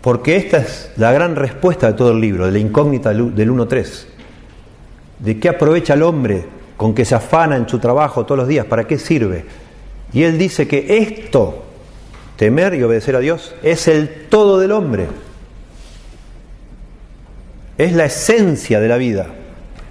[0.01, 4.05] porque esta es la gran respuesta de todo el libro, de la incógnita del 1.3.
[5.20, 6.45] ¿De qué aprovecha el hombre
[6.76, 8.66] con que se afana en su trabajo todos los días?
[8.66, 9.45] ¿Para qué sirve?
[10.12, 11.64] Y él dice que esto,
[12.36, 15.07] temer y obedecer a Dios, es el todo del hombre.
[17.78, 19.28] Es la esencia de la vida.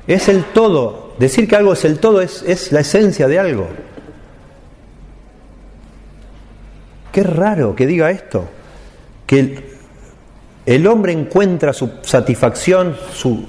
[0.08, 1.12] Es el todo.
[1.18, 3.68] Decir que algo es el todo es, es la esencia de algo.
[7.12, 8.48] Qué raro que diga esto.
[9.26, 9.68] Que
[10.64, 13.44] el hombre encuentra su satisfacción, su,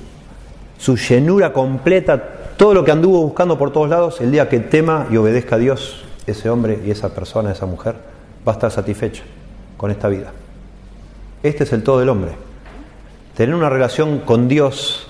[0.77, 2.21] su llenura completa,
[2.57, 5.59] todo lo que anduvo buscando por todos lados, el día que tema y obedezca a
[5.59, 7.95] Dios, ese hombre y esa persona, esa mujer,
[8.45, 9.23] va a estar satisfecho
[9.77, 10.33] con esta vida.
[11.41, 12.31] Este es el todo del hombre.
[13.35, 15.08] Tener una relación con Dios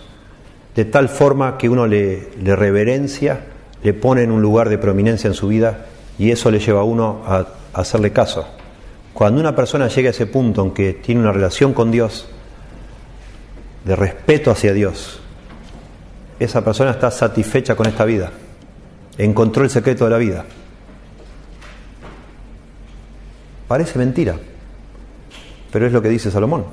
[0.75, 3.41] de tal forma que uno le, le, reverencia,
[3.83, 5.85] le pone en un lugar de prominencia en su vida
[6.17, 7.37] y eso le lleva a uno a,
[7.73, 8.45] a hacerle caso.
[9.13, 12.27] Cuando una persona llega a ese punto en que tiene una relación con Dios,
[13.83, 15.19] de respeto hacia Dios,
[16.39, 18.31] esa persona está satisfecha con esta vida,
[19.17, 20.45] encontró el secreto de la vida.
[23.67, 24.37] Parece mentira,
[25.71, 26.65] pero es lo que dice Salomón.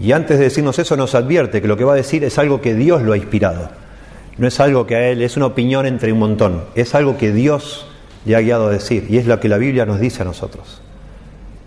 [0.00, 2.60] Y antes de decirnos eso nos advierte que lo que va a decir es algo
[2.60, 3.70] que Dios lo ha inspirado.
[4.36, 6.64] No es algo que a él, es una opinión entre un montón.
[6.76, 7.86] Es algo que Dios
[8.24, 9.06] le ha guiado a decir.
[9.08, 10.80] Y es lo que la Biblia nos dice a nosotros.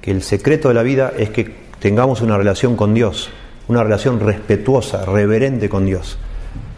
[0.01, 3.29] Que el secreto de la vida es que tengamos una relación con Dios,
[3.67, 6.17] una relación respetuosa, reverente con Dios,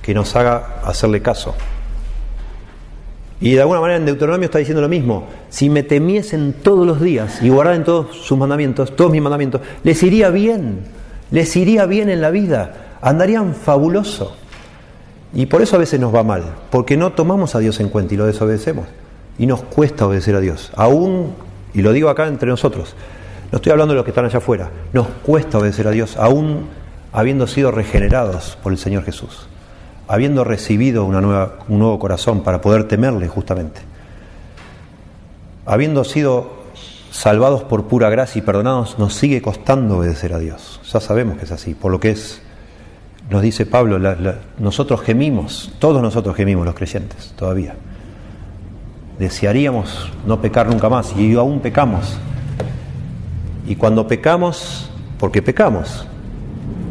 [0.01, 1.53] que nos haga hacerle caso.
[3.39, 5.27] Y de alguna manera en Deuteronomio está diciendo lo mismo.
[5.49, 10.01] Si me temiesen todos los días y guardaran todos sus mandamientos, todos mis mandamientos, les
[10.01, 10.79] iría bien,
[11.33, 14.37] les iría bien en la vida, andarían fabuloso.
[15.33, 18.13] Y por eso a veces nos va mal, porque no tomamos a Dios en cuenta
[18.13, 18.85] y lo desobedecemos.
[19.39, 20.71] Y nos cuesta obedecer a Dios.
[20.75, 21.33] Aún,
[21.73, 22.95] y lo digo acá entre nosotros,
[23.51, 26.67] no estoy hablando de los que están allá afuera, nos cuesta obedecer a Dios, aún
[27.11, 29.47] habiendo sido regenerados por el Señor Jesús
[30.07, 33.81] habiendo recibido un nuevo corazón para poder temerle justamente,
[35.65, 36.62] habiendo sido
[37.13, 40.81] salvados por pura gracia y perdonados, nos sigue costando obedecer a Dios.
[40.91, 42.41] Ya sabemos que es así, por lo que es,
[43.29, 43.99] nos dice Pablo,
[44.57, 47.75] nosotros gemimos, todos nosotros gemimos los creyentes todavía.
[49.19, 52.17] Desearíamos no pecar nunca más y aún pecamos.
[53.67, 54.89] Y cuando pecamos,
[55.19, 56.07] porque pecamos,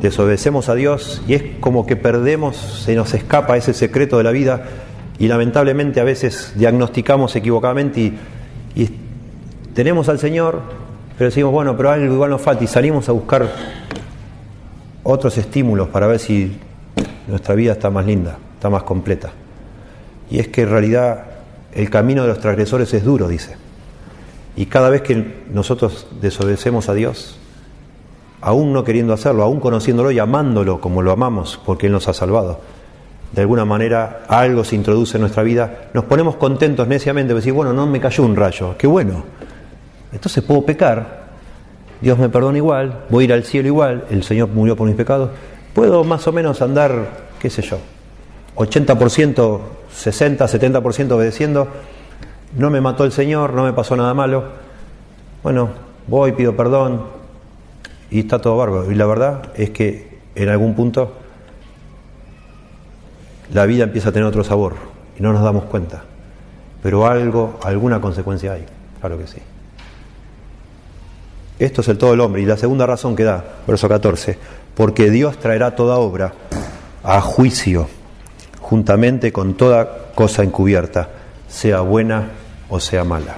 [0.01, 4.31] desobedecemos a Dios y es como que perdemos, se nos escapa ese secreto de la
[4.31, 4.67] vida
[5.19, 8.01] y lamentablemente a veces diagnosticamos equivocadamente
[8.77, 9.02] y,
[9.75, 10.61] tenemos al Señor,
[11.17, 13.49] pero decimos, bueno, pero algo igual nos falta y salimos a buscar
[15.03, 16.59] otros estímulos para ver si
[17.27, 19.33] nuestra vida está más linda, está más completa.
[20.31, 21.25] Y es que en realidad
[21.73, 23.57] el camino de los transgresores es duro, dice.
[24.57, 27.39] Y cada vez que nosotros desobedecemos a Dios,
[28.41, 32.13] aún no queriendo hacerlo, aún conociéndolo y amándolo como lo amamos, porque Él nos ha
[32.13, 32.61] salvado.
[33.33, 37.73] De alguna manera algo se introduce en nuestra vida, nos ponemos contentos neciamente, decir, bueno,
[37.73, 39.25] no me cayó un rayo, qué bueno.
[40.13, 41.23] Entonces puedo pecar,
[42.01, 44.97] Dios me perdona igual, voy a ir al cielo igual, el Señor murió por mis
[44.97, 45.31] pecados,
[45.75, 47.09] puedo más o menos andar,
[47.41, 47.79] qué sé yo,
[48.57, 49.61] 80%,
[49.95, 51.69] 60, 70% obedeciendo,
[52.57, 54.45] no me mató el Señor, no me pasó nada malo,
[55.43, 55.71] bueno,
[56.07, 57.03] voy, pido perdón,
[58.11, 58.93] y está todo bárbaro.
[58.93, 61.15] Y la verdad es que en algún punto
[63.53, 64.75] la vida empieza a tener otro sabor
[65.19, 66.05] y no nos damos cuenta.
[66.83, 68.65] Pero algo, alguna consecuencia hay,
[69.01, 69.39] claro que sí.
[71.65, 72.43] Esto es el todo el hombre.
[72.43, 74.37] Y la segunda razón que da, verso 14,
[74.75, 76.33] porque Dios traerá toda obra
[77.05, 77.89] a juicio,
[78.61, 81.09] juntamente con toda cosa encubierta,
[81.49, 82.31] sea buena
[82.69, 83.37] o sea mala.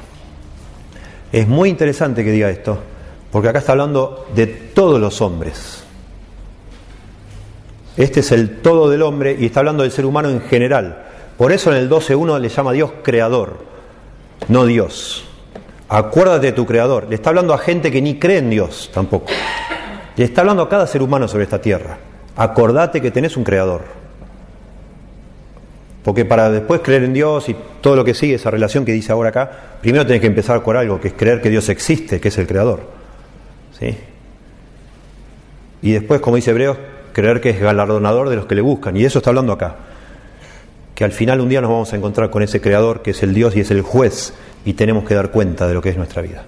[1.33, 2.79] Es muy interesante que diga esto,
[3.31, 5.85] porque acá está hablando de todos los hombres.
[7.95, 11.05] Este es el todo del hombre y está hablando del ser humano en general.
[11.37, 13.59] Por eso en el 12.1 le llama a Dios creador,
[14.49, 15.27] no Dios.
[15.95, 17.07] Acuérdate de tu creador.
[17.09, 19.26] Le está hablando a gente que ni cree en Dios tampoco.
[20.16, 21.99] Le está hablando a cada ser humano sobre esta tierra.
[22.34, 23.82] Acordate que tenés un creador.
[26.03, 29.12] Porque para después creer en Dios y todo lo que sigue, esa relación que dice
[29.12, 32.27] ahora acá, primero tenés que empezar por algo, que es creer que Dios existe, que
[32.27, 32.81] es el creador.
[33.78, 33.97] ¿sí?
[35.81, 36.77] Y después, como dice Hebreos,
[37.12, 38.97] creer que es galardonador de los que le buscan.
[38.97, 39.77] Y eso está hablando acá.
[40.95, 43.35] Que al final un día nos vamos a encontrar con ese creador que es el
[43.35, 44.35] Dios y es el juez
[44.65, 46.45] y tenemos que dar cuenta de lo que es nuestra vida.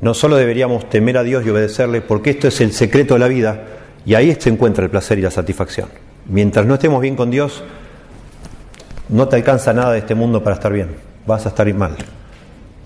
[0.00, 3.28] No solo deberíamos temer a Dios y obedecerle, porque esto es el secreto de la
[3.28, 3.64] vida
[4.06, 5.88] y ahí se encuentra el placer y la satisfacción.
[6.26, 7.64] Mientras no estemos bien con Dios,
[9.08, 10.96] no te alcanza nada de este mundo para estar bien,
[11.26, 11.96] vas a estar mal.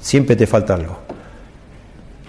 [0.01, 0.99] Siempre te falta algo.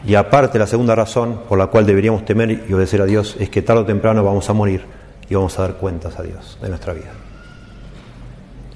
[0.05, 3.49] Y aparte la segunda razón por la cual deberíamos temer y obedecer a Dios es
[3.49, 4.83] que tarde o temprano vamos a morir
[5.29, 7.22] y vamos a dar cuentas a Dios de nuestra vida.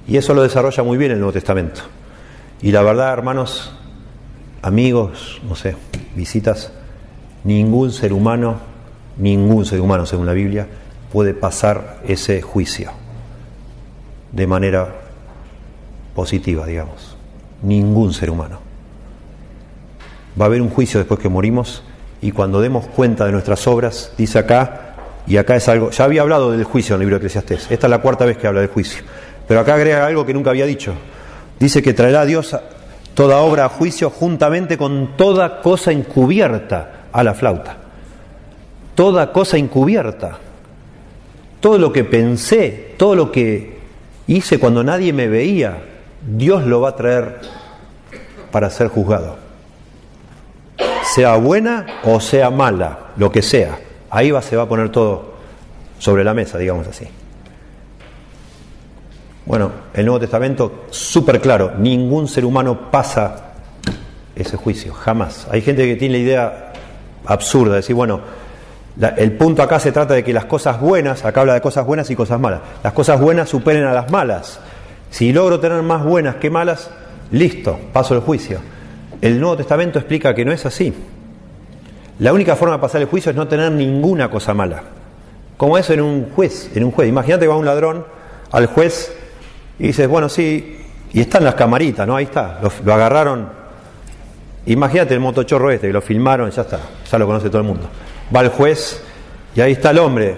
[0.07, 1.81] Y eso lo desarrolla muy bien el Nuevo Testamento.
[2.61, 3.73] Y la verdad, hermanos,
[4.61, 5.75] amigos, no sé,
[6.15, 6.71] visitas,
[7.43, 8.59] ningún ser humano,
[9.17, 10.67] ningún ser humano según la Biblia,
[11.11, 12.91] puede pasar ese juicio
[14.31, 14.95] de manera
[16.15, 17.15] positiva, digamos.
[17.61, 18.67] Ningún ser humano
[20.39, 21.84] va a haber un juicio después que morimos
[22.21, 26.21] y cuando demos cuenta de nuestras obras, dice acá, y acá es algo, ya había
[26.21, 28.61] hablado del juicio en el libro de Eclesiastés, esta es la cuarta vez que habla
[28.61, 29.03] del juicio,
[29.48, 30.94] pero acá agrega algo que nunca había dicho,
[31.60, 32.56] dice que traerá a Dios
[33.14, 37.78] toda obra a juicio juntamente con toda cosa encubierta a la flauta,
[38.95, 40.38] toda cosa encubierta,
[41.60, 43.78] todo lo que pensé, todo lo que
[44.28, 45.84] hice cuando nadie me veía,
[46.28, 47.40] Dios lo va a traer
[48.52, 49.48] para ser juzgado
[51.07, 53.80] sea buena o sea mala, lo que sea.
[54.10, 55.34] Ahí va, se va a poner todo
[55.99, 57.07] sobre la mesa, digamos así.
[59.48, 63.53] Bueno, el Nuevo Testamento, súper claro, ningún ser humano pasa
[64.36, 65.48] ese juicio, jamás.
[65.49, 66.74] Hay gente que tiene la idea
[67.26, 68.19] absurda de decir, bueno,
[69.15, 72.10] el punto acá se trata de que las cosas buenas, acá habla de cosas buenas
[72.10, 74.60] y cosas malas, las cosas buenas superen a las malas.
[75.11, 76.91] Si logro tener más buenas que malas,
[77.32, 78.60] listo, paso el juicio.
[79.22, 80.94] El Nuevo Testamento explica que no es así.
[82.19, 84.84] La única forma de pasar el juicio es no tener ninguna cosa mala.
[85.56, 87.07] Como eso en un juez, en un juez.
[87.07, 88.06] Imagínate que va un ladrón
[88.52, 89.14] al juez
[89.80, 90.78] y dices, bueno, sí,
[91.14, 92.16] y están las camaritas, ¿no?
[92.16, 93.49] Ahí está, lo, agarraron.
[94.66, 96.80] Imagínate el motochorro este, que lo filmaron, ya está,
[97.10, 97.88] ya lo conoce todo el mundo.
[98.36, 99.02] Va el juez
[99.56, 100.38] y ahí está el hombre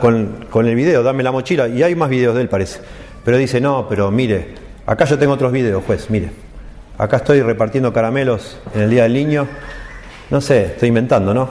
[0.00, 2.80] con, con el video, dame la mochila, y hay más videos de él parece.
[3.24, 4.54] Pero dice, no, pero mire,
[4.86, 6.30] acá yo tengo otros videos, juez, mire.
[6.96, 9.46] Acá estoy repartiendo caramelos en el Día del Niño
[10.30, 11.48] no sé, estoy inventando, ¿no?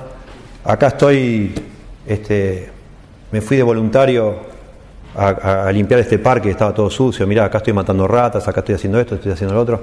[0.64, 1.54] Acá estoy,
[2.06, 2.70] este,
[3.32, 4.36] me fui de voluntario
[5.18, 9.00] a, limpiar este parque, estaba todo sucio, mirá, acá estoy matando ratas, acá estoy haciendo
[9.00, 9.82] esto, estoy haciendo lo otro,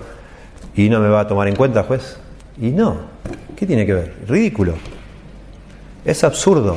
[0.76, 2.18] y no me va a tomar en cuenta, juez.
[2.60, 2.98] Y no,
[3.56, 4.14] ¿qué tiene que ver?
[4.28, 4.74] Ridículo.
[6.04, 6.76] Es absurdo.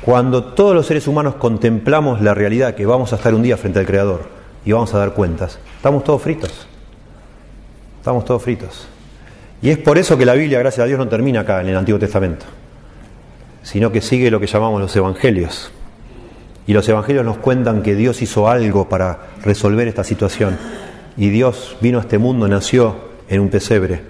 [0.00, 3.78] Cuando todos los seres humanos contemplamos la realidad que vamos a estar un día frente
[3.78, 4.22] al Creador
[4.64, 6.66] y vamos a dar cuentas, estamos todos fritos.
[7.98, 8.88] Estamos todos fritos.
[9.60, 11.76] Y es por eso que la Biblia, gracias a Dios, no termina acá en el
[11.76, 12.46] Antiguo Testamento,
[13.62, 15.70] sino que sigue lo que llamamos los evangelios.
[16.66, 20.58] Y los evangelios nos cuentan que Dios hizo algo para resolver esta situación.
[21.16, 22.96] Y Dios vino a este mundo, nació
[23.28, 24.02] en un pesebre.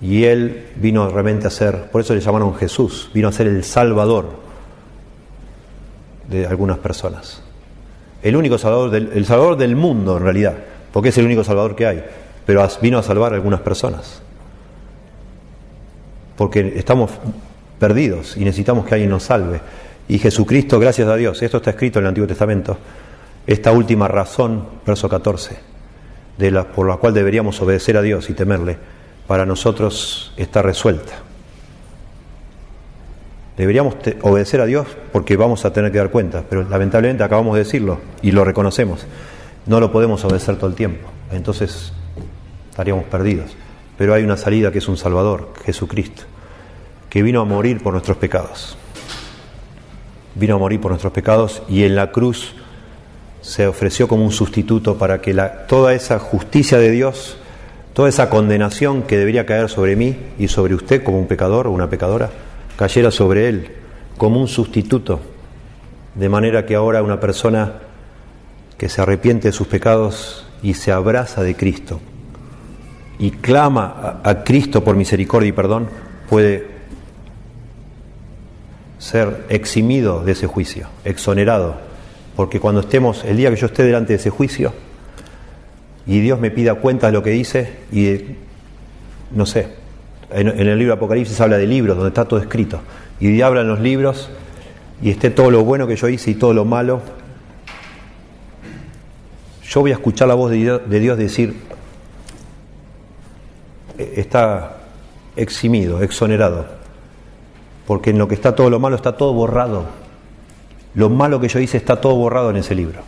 [0.00, 3.64] Y Él vino realmente a ser, por eso le llamaron Jesús, vino a ser el
[3.64, 4.26] Salvador
[6.28, 7.42] de algunas personas.
[8.22, 10.54] El único Salvador del, el Salvador del mundo en realidad,
[10.92, 12.04] porque es el único Salvador que hay,
[12.44, 14.22] pero vino a salvar a algunas personas
[16.36, 17.10] porque estamos
[17.78, 19.60] perdidos y necesitamos que alguien nos salve.
[20.08, 22.76] Y Jesucristo, gracias a Dios, esto está escrito en el Antiguo Testamento,
[23.46, 25.56] esta última razón, verso 14,
[26.38, 28.76] de la, por la cual deberíamos obedecer a Dios y temerle,
[29.26, 31.12] para nosotros está resuelta.
[33.56, 37.60] Deberíamos obedecer a Dios porque vamos a tener que dar cuenta, pero lamentablemente acabamos de
[37.60, 39.06] decirlo y lo reconocemos.
[39.66, 41.92] No lo podemos obedecer todo el tiempo, entonces
[42.70, 43.56] estaríamos perdidos
[43.96, 46.24] pero hay una salida que es un Salvador, Jesucristo,
[47.08, 48.76] que vino a morir por nuestros pecados.
[50.34, 52.54] Vino a morir por nuestros pecados y en la cruz
[53.40, 57.36] se ofreció como un sustituto para que la, toda esa justicia de Dios,
[57.92, 61.70] toda esa condenación que debería caer sobre mí y sobre usted como un pecador o
[61.70, 62.30] una pecadora,
[62.76, 63.70] cayera sobre él
[64.16, 65.20] como un sustituto,
[66.14, 67.80] de manera que ahora una persona
[68.78, 72.00] que se arrepiente de sus pecados y se abraza de Cristo,
[73.18, 75.88] y clama a, Cristo por misericordia y perdón,
[76.28, 76.73] puede
[79.04, 81.74] ser eximido de ese juicio, exonerado.
[82.36, 84.72] Porque cuando estemos, el día que yo esté delante de ese juicio,
[86.06, 88.36] y Dios me pida cuenta de lo que dice, y
[89.30, 89.68] no sé,
[90.30, 92.80] en, el libro Apocalipsis habla de libros, donde está todo escrito,
[93.20, 94.30] y habla en los libros,
[95.02, 97.02] y esté todo lo bueno que yo hice y todo lo malo,
[99.68, 101.54] yo voy a escuchar la voz de Dios decir,
[103.98, 104.78] está
[105.36, 106.83] eximido, exonerado,
[107.86, 109.84] porque en lo que está todo lo malo está todo borrado.
[110.94, 113.00] Lo malo que yo hice está todo borrado en ese libro,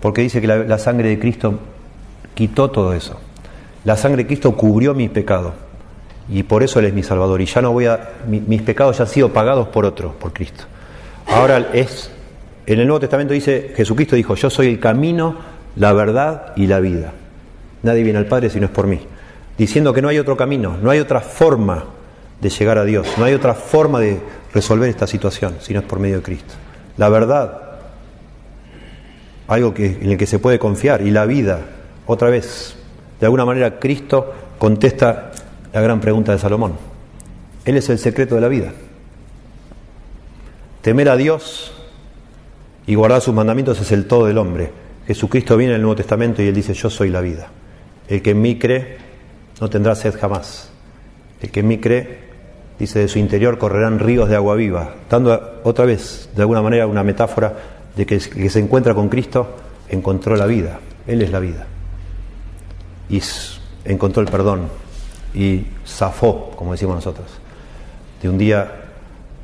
[0.00, 1.58] porque dice que la, sangre de Cristo
[2.34, 3.18] quitó todo eso.
[3.84, 5.54] La sangre de Cristo cubrió mi pecado
[6.28, 7.40] y por eso Él es mi Salvador.
[7.40, 10.64] Y ya no voy a, mis pecados ya han sido pagados por otro, por Cristo.
[11.28, 12.10] Ahora es,
[12.66, 15.36] en el Nuevo Testamento dice, Jesucristo dijo, yo soy el camino,
[15.76, 17.12] la verdad y la vida.
[17.84, 19.00] Nadie viene al Padre si no es por mí
[19.58, 21.84] diciendo que no hay otro camino, no hay otra forma
[22.40, 24.20] de llegar a Dios, no hay otra forma de
[24.52, 26.54] resolver esta situación si no es por medio de Cristo.
[26.96, 27.62] La verdad,
[29.48, 31.60] algo que, en el que se puede confiar, y la vida,
[32.06, 32.76] otra vez,
[33.20, 35.32] de alguna manera Cristo contesta
[35.72, 36.74] la gran pregunta de Salomón.
[37.64, 38.72] Él es el secreto de la vida.
[40.82, 41.72] Temer a Dios
[42.86, 44.70] y guardar sus mandamientos es el todo del hombre.
[45.06, 47.48] Jesucristo viene en el Nuevo Testamento y él dice, yo soy la vida.
[48.08, 48.98] El que en mí cree
[49.60, 50.70] no tendrá sed jamás.
[51.40, 52.25] El que en mí cree,
[52.78, 56.86] dice, de su interior correrán ríos de agua viva, dando otra vez, de alguna manera,
[56.86, 57.54] una metáfora
[57.96, 59.56] de que el que se encuentra con Cristo
[59.88, 61.66] encontró la vida, Él es la vida.
[63.08, 63.22] Y
[63.84, 64.68] encontró el perdón
[65.34, 67.26] y zafó, como decimos nosotros,
[68.22, 68.72] de un día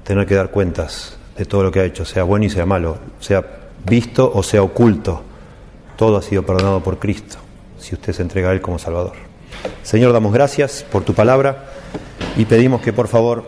[0.04, 2.98] tener que dar cuentas de todo lo que ha hecho, sea bueno y sea malo,
[3.20, 3.44] sea
[3.84, 5.22] visto o sea oculto.
[5.96, 7.36] Todo ha sido perdonado por Cristo,
[7.78, 9.14] si usted se entrega a Él como Salvador.
[9.82, 11.66] Señor, damos gracias por tu palabra
[12.36, 13.44] y pedimos que por favor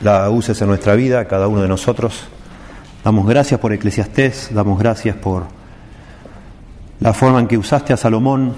[0.00, 2.24] la uses en nuestra vida, cada uno de nosotros.
[3.04, 5.46] Damos gracias por Eclesiastés, damos gracias por
[7.00, 8.54] la forma en que usaste a Salomón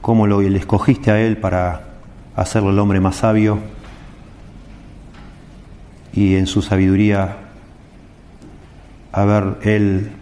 [0.00, 1.94] cómo lo le escogiste a Él para
[2.36, 3.58] hacerlo el hombre más sabio
[6.12, 7.38] y en su sabiduría
[9.12, 10.12] haber Él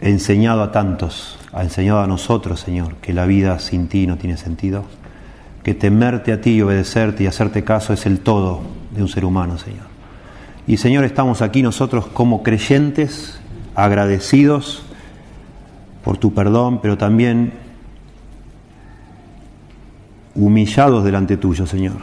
[0.00, 4.36] enseñado a tantos, ha enseñado a nosotros, Señor, que la vida sin ti no tiene
[4.36, 4.84] sentido,
[5.62, 8.62] que temerte a ti y obedecerte y hacerte caso es el todo
[8.94, 9.90] de un ser humano, Señor.
[10.66, 13.40] Y Señor, estamos aquí nosotros como creyentes,
[13.74, 14.82] agradecidos
[16.04, 17.52] por tu perdón, pero también
[20.34, 21.96] humillados delante tuyo, Señor,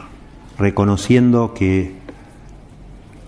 [0.58, 1.96] reconociendo que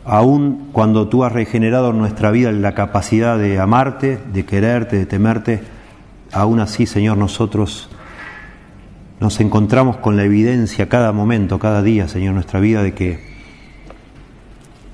[0.04, 5.06] aun cuando tú has regenerado en nuestra vida la capacidad de amarte, de quererte, de
[5.06, 5.62] temerte,
[6.32, 7.89] aún así, Señor, nosotros
[9.20, 13.20] nos encontramos con la evidencia cada momento, cada día, Señor, nuestra vida de que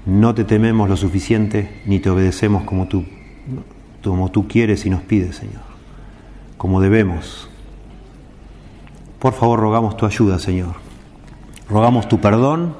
[0.04, 3.04] no te tememos lo suficiente ni te obedecemos como tú,
[4.02, 5.62] como tú quieres y nos pides, Señor,
[6.58, 7.48] como debemos.
[9.20, 10.74] Por favor, rogamos tu ayuda, Señor.
[11.68, 12.74] Rogamos tu perdón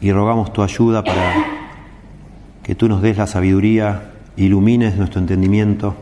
[0.00, 1.34] y rogamos tu ayuda para
[2.62, 5.96] que tú nos des la sabiduría, ilumines nuestro entendimiento,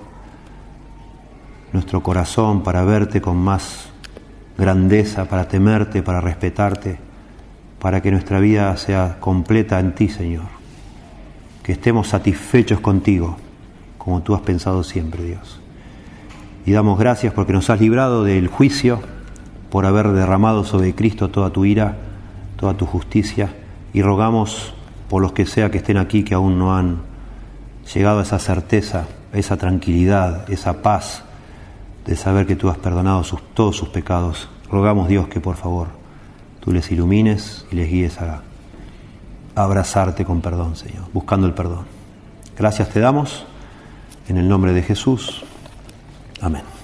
[1.72, 3.88] nuestro corazón para verte con más
[4.58, 6.98] grandeza, para temerte, para respetarte,
[7.78, 10.46] para que nuestra vida sea completa en ti, Señor.
[11.62, 13.36] Que estemos satisfechos contigo,
[13.98, 15.60] como tú has pensado siempre, Dios.
[16.66, 19.00] Y damos gracias porque nos has librado del juicio,
[19.70, 21.96] por haber derramado sobre Cristo toda tu ira,
[22.56, 23.48] toda tu justicia
[23.92, 24.74] y rogamos
[25.08, 26.98] por los que sea que estén aquí que aún no han
[27.94, 31.24] llegado a esa certeza, a esa tranquilidad, esa paz
[32.04, 33.22] de saber que tú has perdonado
[33.54, 34.48] todos sus pecados.
[34.70, 35.88] Rogamos Dios que por favor
[36.60, 38.42] tú les ilumines y les guíes a,
[39.54, 41.86] a abrazarte con perdón, Señor, buscando el perdón.
[42.56, 43.46] Gracias te damos
[44.28, 45.44] en el nombre de Jesús.
[46.40, 46.79] Amén.